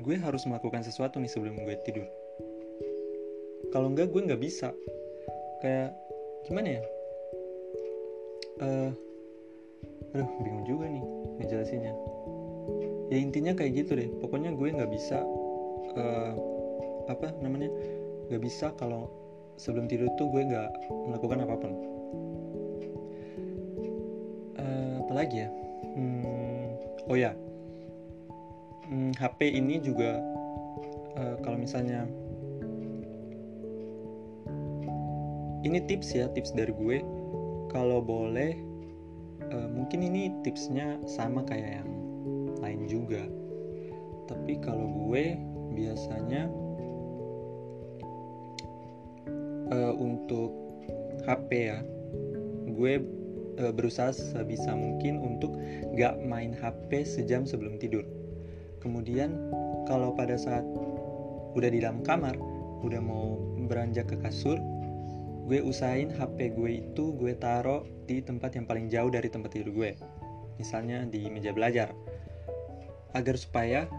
[0.00, 2.06] gue harus melakukan sesuatu nih sebelum gue tidur.
[3.70, 4.74] Kalau enggak gue nggak bisa.
[5.60, 5.94] Kayak
[6.48, 6.82] gimana ya?
[8.60, 8.90] Uh,
[10.16, 11.04] aduh bingung juga nih
[11.38, 11.94] ngejelasinnya.
[13.12, 14.08] Ya intinya kayak gitu deh.
[14.18, 15.22] Pokoknya gue nggak bisa
[15.94, 16.32] uh,
[17.06, 17.70] apa namanya
[18.30, 19.10] nggak bisa kalau
[19.60, 21.72] sebelum tidur tuh gue nggak melakukan apa pun.
[24.56, 25.48] Uh, apalagi ya
[27.10, 27.34] oh ya
[28.86, 30.22] hmm, HP ini juga
[31.18, 32.06] uh, kalau misalnya
[35.64, 37.04] ini tips ya tips dari gue.
[37.70, 38.56] Kalau boleh
[39.52, 41.90] uh, mungkin ini tipsnya sama kayak yang
[42.58, 43.22] lain juga.
[44.26, 45.36] Tapi kalau gue
[45.76, 46.48] biasanya
[49.70, 50.50] uh, untuk
[51.28, 51.78] HP ya
[52.70, 52.92] gue
[53.60, 55.54] uh, berusaha sebisa mungkin untuk
[55.94, 58.02] gak main HP sejam sebelum tidur.
[58.80, 59.36] Kemudian
[59.84, 60.64] kalau pada saat
[61.52, 62.34] udah di dalam kamar
[62.80, 63.36] udah mau
[63.68, 64.56] beranjak ke kasur
[65.50, 69.74] gue usahain HP gue itu gue taruh di tempat yang paling jauh dari tempat tidur
[69.74, 69.98] gue.
[70.62, 71.90] Misalnya di meja belajar.
[73.18, 73.90] Agar supaya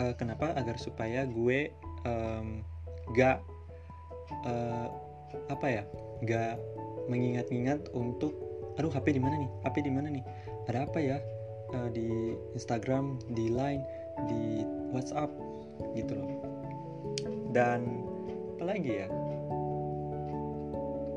[0.00, 0.56] uh, kenapa?
[0.56, 1.68] Agar supaya gue
[2.08, 2.64] um,
[3.12, 3.44] gak
[4.48, 4.88] uh,
[5.52, 5.82] apa ya?
[6.24, 6.56] Gak
[7.12, 8.32] mengingat-ingat untuk
[8.76, 9.50] aduh HP di mana nih?
[9.64, 10.24] HP di mana nih?
[10.68, 11.18] Ada apa ya?
[11.74, 13.82] Uh, di Instagram di Line
[14.30, 14.62] di
[14.94, 15.32] WhatsApp
[15.96, 16.30] gitu loh.
[17.50, 18.04] Dan
[18.56, 19.08] apalagi ya?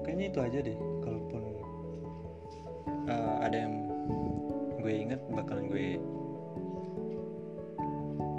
[0.03, 1.43] Kayaknya itu aja deh kalaupun
[3.07, 3.75] uh, ada yang
[4.79, 5.99] gue inget bakalan gue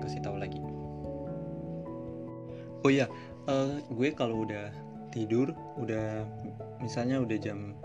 [0.03, 0.59] kasih tahu lagi.
[2.81, 3.07] Oh iya
[3.47, 4.73] uh, gue kalau udah
[5.13, 6.25] tidur udah
[6.81, 7.77] misalnya udah jam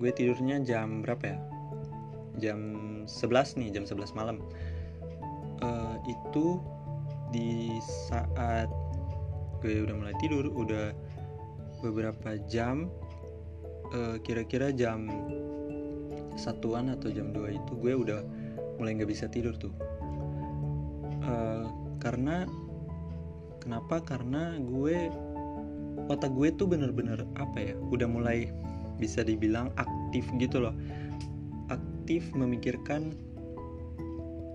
[0.00, 1.38] gue tidurnya jam berapa ya?
[2.40, 2.60] Jam
[3.04, 4.40] 11 nih jam 11 malam.
[5.62, 6.58] Uh, itu
[7.32, 7.70] di
[8.08, 8.68] saat
[9.62, 10.90] gue udah mulai tidur udah
[11.80, 12.90] beberapa jam
[13.92, 15.04] kira kira-kira jam
[16.40, 18.24] satuan atau jam 2 itu gue udah
[18.80, 19.72] mulai nggak bisa tidur tuh.
[21.22, 21.68] Uh,
[22.00, 22.48] karena
[23.60, 24.00] kenapa?
[24.00, 25.12] Karena gue
[26.08, 28.48] otak gue tuh bener-bener apa ya udah mulai
[29.02, 30.74] bisa dibilang aktif gitu loh.
[31.66, 33.10] Aktif memikirkan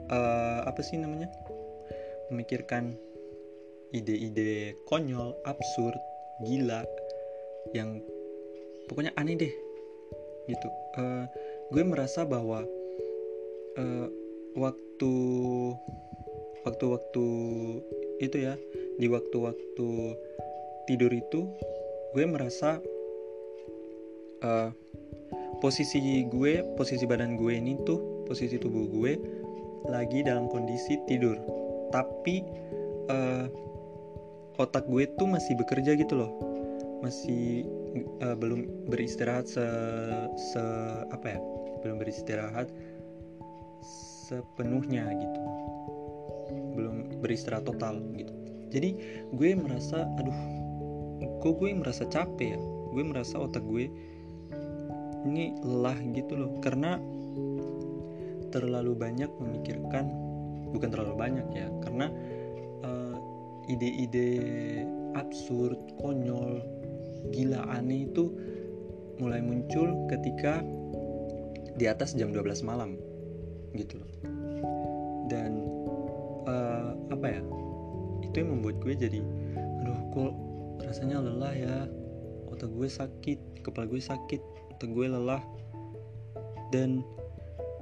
[0.08, 1.28] uh, apa sih namanya?
[2.32, 2.96] Memikirkan
[3.92, 6.00] ide-ide konyol absurd
[6.48, 6.88] gila
[7.76, 8.00] yang
[8.88, 9.54] pokoknya aneh deh
[10.48, 10.68] gitu.
[10.96, 11.28] Uh,
[11.76, 12.64] gue merasa bahwa
[13.76, 14.08] uh,
[14.56, 15.14] waktu
[16.64, 17.26] waktu-waktu
[18.24, 18.56] itu ya
[18.98, 19.90] di waktu-waktu
[20.90, 21.48] tidur itu
[22.16, 22.82] gue merasa
[24.44, 24.70] uh,
[25.58, 29.14] posisi gue posisi badan gue ini tuh posisi tubuh gue
[29.88, 31.40] lagi dalam kondisi tidur.
[31.90, 32.44] Tapi
[33.08, 33.46] uh,
[34.60, 36.32] otak gue tuh masih bekerja gitu loh.
[37.02, 37.64] Masih
[38.26, 39.64] uh, belum beristirahat se,
[40.54, 40.64] se
[41.14, 41.40] apa ya
[41.86, 42.68] belum beristirahat
[44.28, 45.42] sepenuhnya gitu.
[46.76, 48.34] Belum beristirahat total gitu.
[48.68, 48.90] Jadi
[49.32, 50.36] gue merasa aduh
[51.40, 52.60] kok gue merasa capek ya?
[52.92, 53.88] Gue merasa otak gue
[55.26, 56.52] ini lelah gitu loh.
[56.62, 57.00] Karena
[58.52, 60.08] terlalu banyak memikirkan
[60.72, 62.12] bukan terlalu banyak ya karena
[62.84, 63.16] uh,
[63.68, 64.30] ide-ide
[65.16, 66.64] absurd konyol
[67.32, 68.32] gila aneh itu
[69.18, 70.62] mulai muncul ketika
[71.78, 72.98] di atas jam 12 malam
[73.76, 74.12] gitu loh.
[75.28, 75.52] Dan
[76.48, 77.42] uh, apa ya
[78.24, 79.20] itu yang membuat gue jadi
[79.84, 80.34] aduh kok
[80.82, 81.76] rasanya lelah ya?
[82.48, 85.42] Otak gue sakit kepala gue sakit otak gue lelah.
[86.70, 87.02] Dan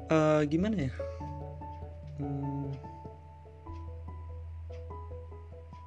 [0.08, 0.92] uh, gimana ya?
[2.24, 2.72] Hmm,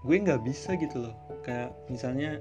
[0.04, 1.16] gue nggak bisa gitu loh.
[1.40, 2.36] Kayak misalnya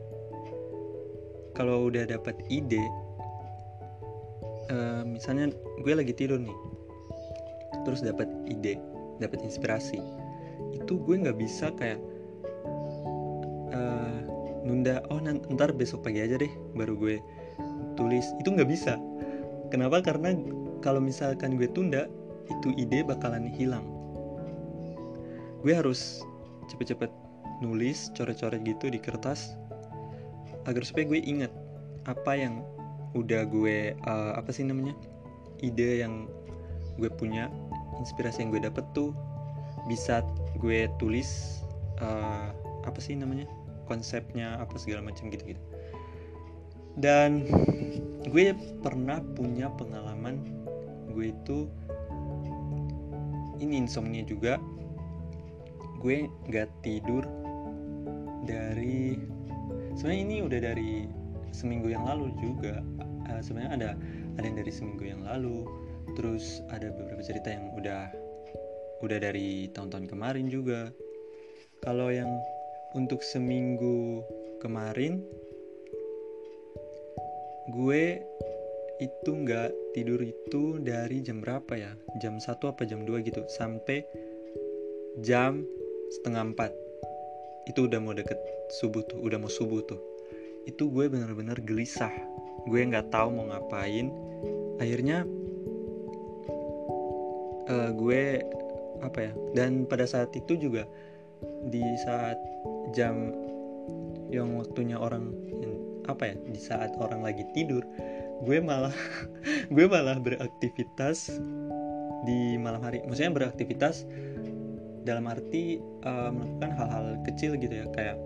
[1.57, 2.85] kalau udah dapat ide
[4.69, 5.49] uh, misalnya
[5.81, 6.53] gue lagi tidur nih
[7.81, 8.77] terus dapat ide
[9.17, 9.97] dapat inspirasi
[10.77, 11.97] itu gue nggak bisa kayak
[13.73, 14.21] uh,
[14.61, 15.17] nunda oh
[15.57, 17.17] ntar besok pagi aja deh baru gue
[17.97, 18.95] tulis itu nggak bisa.
[19.73, 19.99] Kenapa?
[19.99, 20.31] Karena
[20.79, 22.07] kalau misalkan gue tunda
[22.47, 23.83] itu ide bakalan hilang.
[25.65, 26.23] Gue harus
[26.71, 27.11] cepet-cepet
[27.59, 29.57] nulis coret-coret gitu di kertas
[30.69, 31.51] agar supaya gue inget
[32.05, 32.61] apa yang
[33.17, 34.93] udah gue uh, apa sih namanya
[35.63, 36.29] ide yang
[37.01, 37.49] gue punya
[37.97, 39.15] inspirasi yang gue dapet tuh
[39.89, 40.21] bisa
[40.59, 41.61] gue tulis
[42.03, 42.53] uh,
[42.85, 43.49] apa sih namanya
[43.89, 45.61] konsepnya apa segala macam gitu gitu
[46.97, 47.45] dan
[48.27, 50.41] gue pernah punya pengalaman
[51.13, 51.69] gue itu
[53.57, 54.61] ini insomnia juga.
[55.97, 57.25] Gue nggak tidur
[58.45, 59.17] dari
[59.97, 60.91] sebenarnya ini udah dari
[61.49, 62.85] seminggu yang lalu juga.
[63.27, 63.89] Uh, sebenarnya ada
[64.37, 65.65] ada yang dari seminggu yang lalu.
[66.13, 68.13] Terus ada beberapa cerita yang udah
[69.01, 70.93] udah dari tahun-tahun kemarin juga.
[71.81, 72.29] Kalau yang
[72.93, 74.21] untuk seminggu
[74.61, 75.21] kemarin
[77.67, 78.23] gue
[78.97, 81.91] itu nggak tidur itu dari jam berapa ya?
[82.17, 84.01] Jam 1 apa jam 2 gitu sampai
[85.21, 85.61] jam
[86.17, 88.39] setengah 4 itu udah mau deket
[88.79, 89.99] subuh tuh udah mau subuh tuh.
[90.63, 92.13] Itu gue bener-bener gelisah.
[92.67, 94.07] Gue nggak tahu mau ngapain.
[94.79, 95.27] Akhirnya
[97.67, 98.41] uh, gue
[98.97, 100.89] apa ya dan pada saat itu juga
[101.69, 102.39] di saat
[102.95, 103.29] jam
[104.33, 105.31] yang waktunya orang
[106.07, 107.83] apa ya di saat orang lagi tidur
[108.43, 108.93] gue malah
[109.73, 111.37] gue malah beraktivitas
[112.27, 113.01] di malam hari.
[113.05, 114.03] Maksudnya beraktivitas
[115.07, 117.85] dalam arti uh, melakukan hal-hal kecil gitu ya.
[117.95, 118.17] Kayak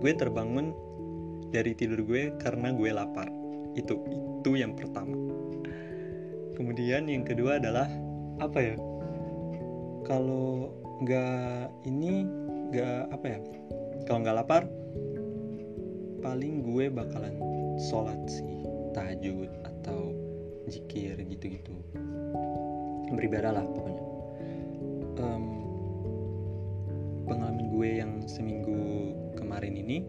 [0.00, 0.70] gue terbangun
[1.50, 3.28] dari tidur gue karena gue lapar.
[3.74, 5.16] Itu itu yang pertama.
[6.54, 7.90] Kemudian yang kedua adalah
[8.38, 8.76] apa ya
[10.06, 10.70] kalau
[11.02, 12.26] nggak ini
[12.70, 13.38] nggak apa ya
[14.06, 14.62] kalau nggak lapar
[16.24, 17.36] paling gue bakalan
[17.76, 18.64] sholat sih
[18.96, 20.16] tahajud atau
[20.64, 21.76] jikir gitu-gitu.
[23.12, 24.04] Beribadah lah pokoknya.
[25.20, 25.44] Um,
[27.28, 30.08] pengalaman gue yang seminggu kemarin ini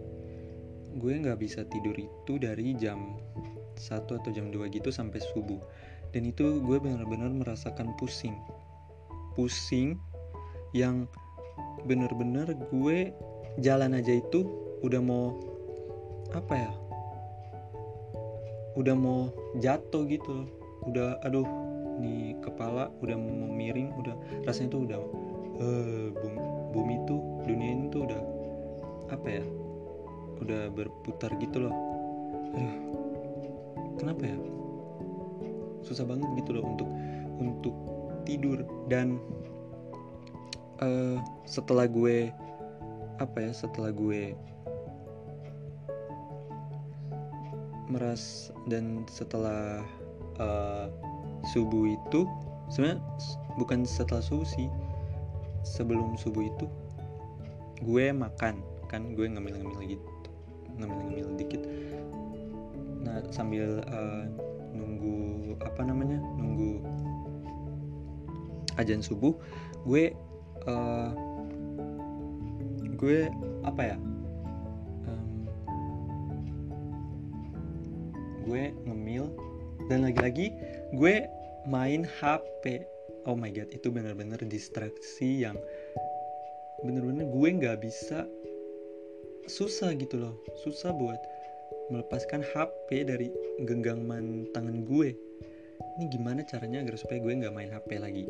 [0.95, 3.19] gue nggak bisa tidur itu dari jam
[3.75, 5.59] 1 atau jam 2 gitu sampai subuh.
[6.15, 8.39] Dan itu gue benar-benar merasakan pusing.
[9.35, 9.99] Pusing
[10.71, 11.11] yang
[11.83, 13.11] benar-benar gue
[13.59, 14.47] jalan aja itu
[14.79, 15.54] udah mau
[16.33, 16.71] apa ya?
[18.79, 20.49] Udah mau jatuh gitu.
[20.89, 21.45] Udah aduh
[21.95, 24.99] nih kepala udah mau miring udah rasanya tuh udah
[25.63, 26.39] uh, bumi,
[26.75, 28.21] bumi tuh dunia ini tuh udah
[29.15, 29.45] apa ya
[30.43, 31.75] udah berputar gitu loh.
[32.55, 32.77] Aduh
[33.95, 34.37] kenapa ya?
[35.85, 36.89] Susah banget gitu loh untuk
[37.39, 37.75] untuk
[38.27, 38.65] tidur.
[38.91, 39.21] Dan
[40.83, 41.17] uh,
[41.47, 42.29] setelah gue
[43.15, 44.35] apa ya setelah gue
[47.89, 49.85] meras dan setelah
[50.41, 50.87] uh,
[51.53, 52.25] subuh itu
[52.73, 53.01] sebenarnya
[53.61, 54.67] bukan setelah subuh sih
[55.61, 56.65] sebelum subuh itu
[57.83, 60.09] gue makan kan gue ngemil-ngemil gitu
[60.75, 61.61] ngemil-ngemil dikit.
[63.05, 64.25] Nah sambil uh,
[64.75, 66.83] nunggu apa namanya nunggu
[68.75, 69.31] ajan subuh
[69.87, 70.11] gue
[70.67, 71.09] uh,
[72.95, 73.29] gue
[73.63, 73.97] apa ya
[78.45, 79.25] gue ngemil
[79.89, 80.53] dan lagi-lagi
[80.93, 81.25] gue
[81.65, 82.85] main HP
[83.25, 85.57] oh my god itu bener-bener distraksi yang
[86.85, 88.29] bener-bener gue nggak bisa
[89.45, 90.35] susah gitu loh
[90.65, 91.17] susah buat
[91.89, 93.29] melepaskan HP dari
[93.61, 95.13] genggaman tangan gue.
[95.95, 98.25] Ini gimana caranya agar supaya gue nggak main HP lagi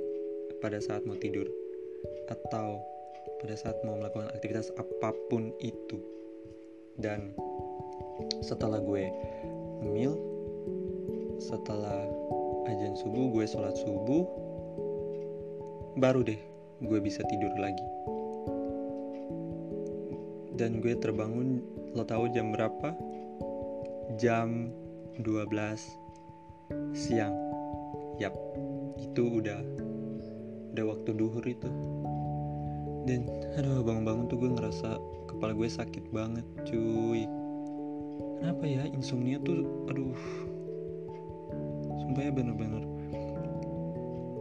[0.60, 1.48] pada saat mau tidur
[2.30, 2.82] atau
[3.42, 5.98] pada saat mau melakukan aktivitas apa pun itu.
[7.00, 7.36] Dan
[8.44, 9.12] setelah gue
[9.82, 10.14] ngemil.
[11.42, 12.08] Setelah
[12.72, 14.26] ajan subuh gue sholat subuh
[15.96, 16.40] baru deh
[16.84, 17.88] gue bisa tidur lagi.
[20.56, 21.60] Dan gue terbangun
[21.96, 22.96] lo tahu jam berapa?
[24.16, 24.72] Jam
[25.20, 27.36] 12 siang.
[28.20, 28.36] Yap
[28.96, 29.60] itu udah
[30.76, 31.68] udah waktu duhur itu.
[33.06, 33.28] Dan
[33.60, 34.98] aduh bangun-bangun tuh gue ngerasa
[35.30, 37.28] kepala gue sakit banget cuy
[38.46, 40.14] kenapa ya insomnia tuh aduh.
[41.98, 42.86] Sumpah ya bener-bener.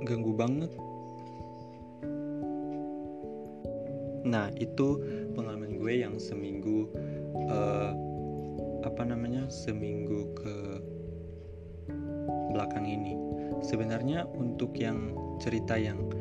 [0.05, 0.69] Ganggu banget.
[4.29, 5.01] Nah itu
[5.33, 6.93] pengalaman gue yang seminggu
[7.49, 7.97] uh,
[8.85, 10.57] apa namanya seminggu ke
[12.53, 13.17] belakang ini.
[13.65, 16.13] Sebenarnya untuk yang cerita yang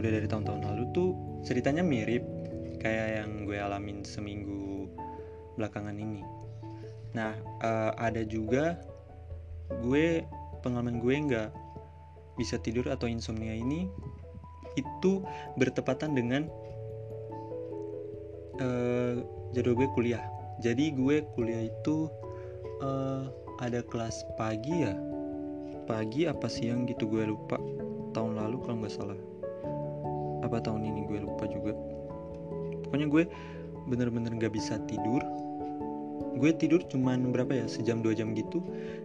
[0.00, 1.12] udah dari tahun-tahun lalu tuh
[1.44, 2.24] ceritanya mirip
[2.80, 4.88] kayak yang gue alamin seminggu
[5.60, 6.37] belakangan ini
[7.18, 7.34] Nah,
[7.66, 8.78] uh, ada juga
[9.82, 10.22] gue
[10.62, 11.50] pengalaman gue nggak
[12.38, 13.90] bisa tidur atau insomnia ini
[14.78, 15.26] itu
[15.58, 16.46] bertepatan dengan
[18.62, 19.18] uh,
[19.50, 20.22] jadwal gue kuliah.
[20.62, 22.06] Jadi gue kuliah itu
[22.86, 23.26] uh,
[23.58, 24.94] ada kelas pagi ya,
[25.90, 27.58] pagi apa siang gitu gue lupa.
[28.14, 29.18] Tahun lalu kalau nggak salah,
[30.46, 31.74] apa tahun ini gue lupa juga.
[32.86, 33.24] Pokoknya gue
[33.90, 35.18] bener-bener nggak bisa tidur
[36.38, 37.66] gue tidur cuman berapa ya?
[37.66, 38.62] Sejam dua jam gitu.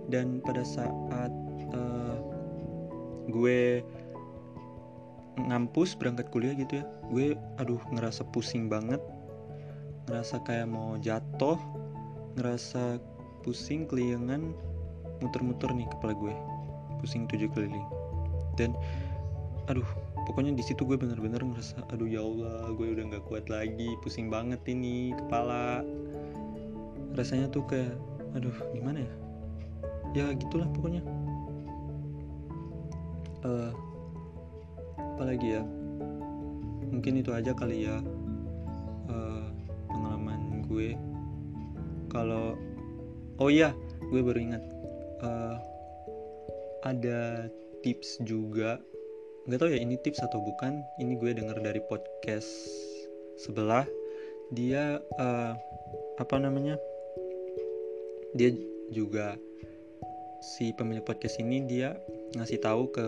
[0.07, 1.33] Dan pada saat
[1.73, 2.17] uh,
[3.29, 3.81] gue
[5.33, 9.01] ngampus berangkat kuliah gitu ya gue aduh ngerasa pusing banget.
[10.07, 11.57] Ngerasa kayak mau jatuh.
[12.37, 12.97] Ngerasa
[13.45, 14.53] pusing keliangan
[15.21, 16.33] muter-muter nih kepala gue.
[17.01, 17.85] Pusing tujuh keliling.
[18.55, 18.77] Dan
[19.71, 19.87] aduh
[20.27, 24.27] pokoknya di situ gue bener-bener ngerasa aduh ya Allah gue udah nggak kuat lagi pusing
[24.27, 25.83] banget ini kepala
[27.13, 27.93] rasanya tuh kayak
[28.33, 29.13] aduh gimana ya?
[30.13, 31.01] Ya gitulah pokoknya.
[33.45, 33.71] Uh,
[34.97, 35.63] apalagi ya?
[36.93, 37.97] Mungkin itu aja kali ya
[39.09, 39.45] uh,
[39.89, 40.97] pengalaman gue.
[42.09, 42.57] Kalau
[43.41, 43.73] oh iya
[44.09, 44.63] gue baru ingat.
[45.23, 45.57] Uh,
[46.83, 47.47] ada
[47.81, 48.77] tips juga.
[49.49, 50.81] Nggak tahu ya ini tips atau bukan?
[51.01, 52.49] Ini gue denger dari podcast
[53.37, 53.85] sebelah.
[54.53, 55.53] Dia uh,
[56.21, 56.77] apa namanya
[58.33, 58.49] dia
[58.89, 59.37] juga
[60.41, 61.93] si pemilik podcast ini dia
[62.33, 63.07] ngasih tahu ke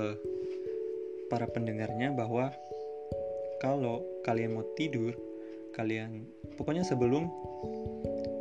[1.27, 2.53] para pendengarnya bahwa
[3.57, 5.17] kalau kalian mau tidur,
[5.73, 7.27] kalian pokoknya sebelum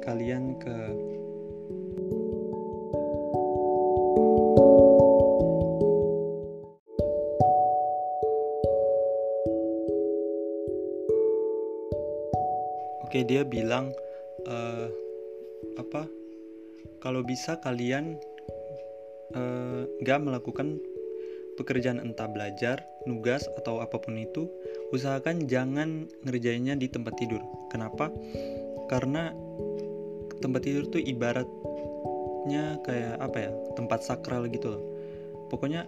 [0.04, 0.76] kalian ke
[13.14, 13.94] Oke, dia bilang
[14.50, 14.90] uh,
[15.78, 16.23] apa?
[17.04, 18.16] Kalau bisa kalian
[19.36, 20.80] uh, gak melakukan
[21.60, 24.48] pekerjaan entah belajar, nugas atau apa pun itu,
[24.90, 27.44] usahakan jangan ngerjainnya di tempat tidur.
[27.68, 28.08] Kenapa?
[28.88, 29.36] Karena
[30.40, 33.50] tempat tidur tuh ibaratnya kayak apa ya?
[33.76, 34.82] Tempat sakral gitu loh.
[35.52, 35.84] Pokoknya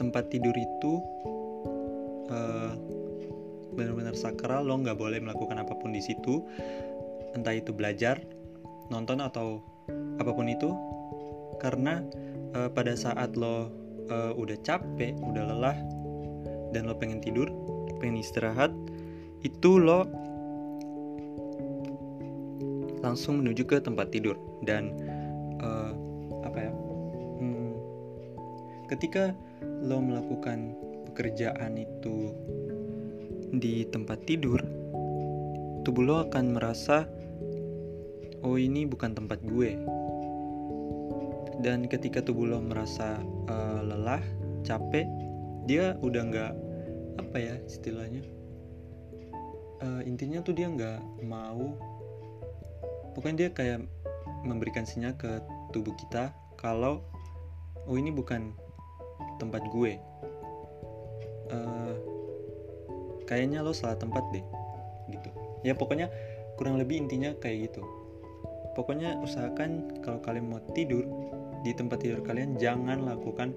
[0.00, 0.92] tempat tidur itu
[2.32, 2.72] uh,
[3.74, 6.42] benar-benar sakral lo nggak boleh melakukan apa pun di situ
[7.34, 8.18] entah itu belajar
[8.90, 9.62] nonton atau
[10.18, 10.70] apa pun itu
[11.62, 12.02] karena
[12.54, 13.70] uh, pada saat lo
[14.10, 15.78] uh, udah capek udah lelah
[16.74, 17.48] dan lo pengen tidur
[17.98, 18.70] pengen istirahat
[19.46, 20.06] itu lo
[22.98, 24.34] langsung menuju ke tempat tidur
[24.66, 24.90] dan
[25.62, 25.94] uh,
[26.42, 26.72] apa ya
[27.38, 27.72] hmm,
[28.90, 30.74] ketika lo melakukan
[31.10, 32.34] pekerjaan itu
[33.54, 34.60] di tempat tidur,
[35.82, 37.08] tubuh lo akan merasa,
[38.44, 39.74] oh ini bukan tempat gue.
[41.58, 43.18] Dan ketika tubuh lo merasa
[43.50, 44.22] uh, lelah,
[44.62, 45.06] capek,
[45.66, 46.52] dia udah nggak
[47.18, 48.22] apa ya istilahnya.
[49.78, 51.74] Uh, intinya tuh dia nggak mau,
[53.14, 53.80] pokoknya dia kayak
[54.46, 55.42] memberikan sinyal ke
[55.74, 57.02] tubuh kita kalau
[57.86, 58.54] oh ini bukan
[59.42, 59.98] tempat gue.
[61.48, 61.96] Uh,
[63.28, 64.44] kayaknya lo salah tempat deh
[65.12, 65.28] gitu
[65.60, 66.08] ya pokoknya
[66.56, 67.84] kurang lebih intinya kayak gitu
[68.72, 71.04] pokoknya usahakan kalau kalian mau tidur
[71.62, 73.54] di tempat tidur kalian jangan lakukan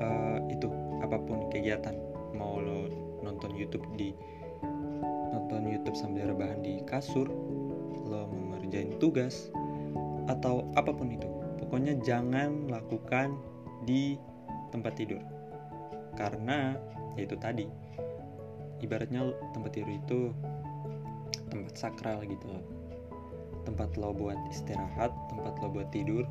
[0.00, 0.68] uh, itu
[1.04, 1.94] apa pun kegiatan.
[2.34, 2.88] Mau lo
[3.20, 4.14] nonton YouTube di
[5.34, 7.28] nonton YouTube sambil rebahan di kasur
[8.08, 9.52] lo mengerjain tugas
[10.28, 11.28] atau apa pun itu.
[11.60, 13.36] Pokoknya jangan lakukan
[13.84, 14.16] di
[14.72, 15.20] tempat tidur.
[16.16, 16.74] Karena
[17.14, 17.66] yaitu tadi
[18.80, 20.20] ibaratnya tempat tidur itu
[21.52, 22.64] tempat sakral gitu loh.
[23.68, 26.24] Tempat lo buat istirahat tempat lo buat tidur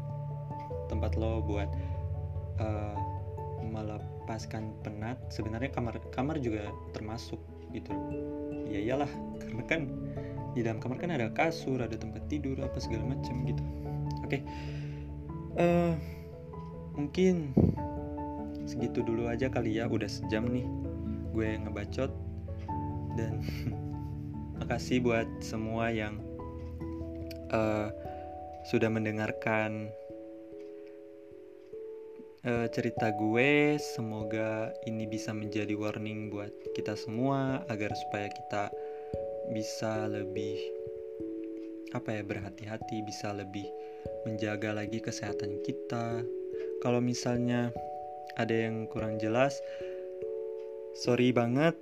[0.88, 1.69] tempat lo buat
[2.59, 2.97] uh,
[3.67, 7.39] melepaskan penat sebenarnya kamar kamar juga termasuk
[7.75, 7.91] gitu
[8.67, 9.11] ya iyalah
[9.43, 9.81] karena kan
[10.55, 13.63] di dalam kamar kan ada kasur ada tempat tidur apa segala macam gitu
[14.23, 14.41] oke okay.
[15.59, 15.93] uh, eh,
[16.97, 17.53] mungkin
[18.67, 20.65] segitu dulu aja kali ya udah sejam nih
[21.31, 22.11] gue ngebacot
[23.15, 23.39] dan
[24.59, 26.17] makasih buat semua yang
[27.53, 27.93] uh,
[28.67, 29.93] sudah mendengarkan
[32.45, 33.79] uh, cerita gue.
[33.79, 38.69] Semoga ini bisa menjadi warning buat kita semua agar supaya kita
[39.55, 40.59] bisa lebih
[41.95, 43.65] apa ya berhati-hati, bisa lebih
[44.27, 46.21] menjaga lagi kesehatan kita.
[46.83, 47.73] Kalau misalnya
[48.38, 49.57] ada yang kurang jelas,
[50.93, 51.73] sorry banget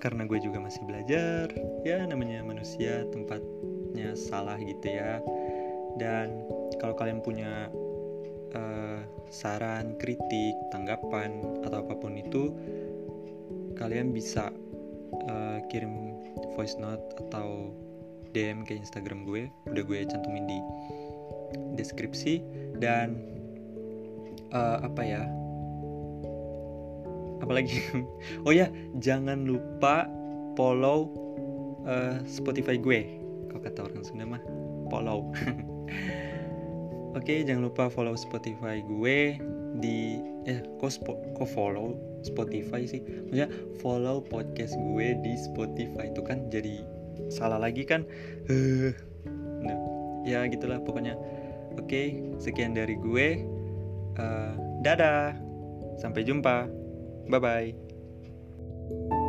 [0.00, 1.52] karena gue juga masih belajar
[1.84, 5.20] ya namanya manusia tempatnya salah gitu ya
[6.00, 6.46] dan
[6.80, 7.68] kalau kalian punya
[8.56, 12.52] uh, saran kritik tanggapan atau apa pun itu
[13.80, 14.52] kalian bisa
[15.26, 16.20] uh, kirim
[16.52, 17.72] voice note atau
[18.36, 20.58] DM ke Instagram gue udah gue cantumin di
[21.76, 22.44] deskripsi.
[22.76, 23.16] Dan
[24.52, 25.22] uh, apa ya
[27.40, 27.82] apalagi
[28.46, 28.68] oh ya
[29.00, 30.06] jangan lupa
[30.54, 31.08] follow
[31.88, 33.00] uh, Spotify gue.
[33.48, 34.42] Kalau kata orang Sunda mah
[34.92, 35.32] follow
[37.12, 39.36] Oke, okay, jangan lupa follow Spotify gue
[39.84, 40.16] di
[40.48, 41.12] eh kok spo,
[41.44, 41.92] follow
[42.24, 43.04] Spotify sih?
[43.04, 43.52] Maksudnya
[43.84, 46.80] follow podcast gue di Spotify itu kan jadi
[47.28, 48.08] salah lagi kan?
[49.60, 49.78] nah,
[50.24, 51.12] ya gitulah pokoknya.
[51.76, 52.06] Oke, okay,
[52.40, 53.44] sekian dari gue.
[54.16, 55.36] Uh, dadah.
[56.00, 56.64] Sampai jumpa.
[57.28, 59.20] Bye bye.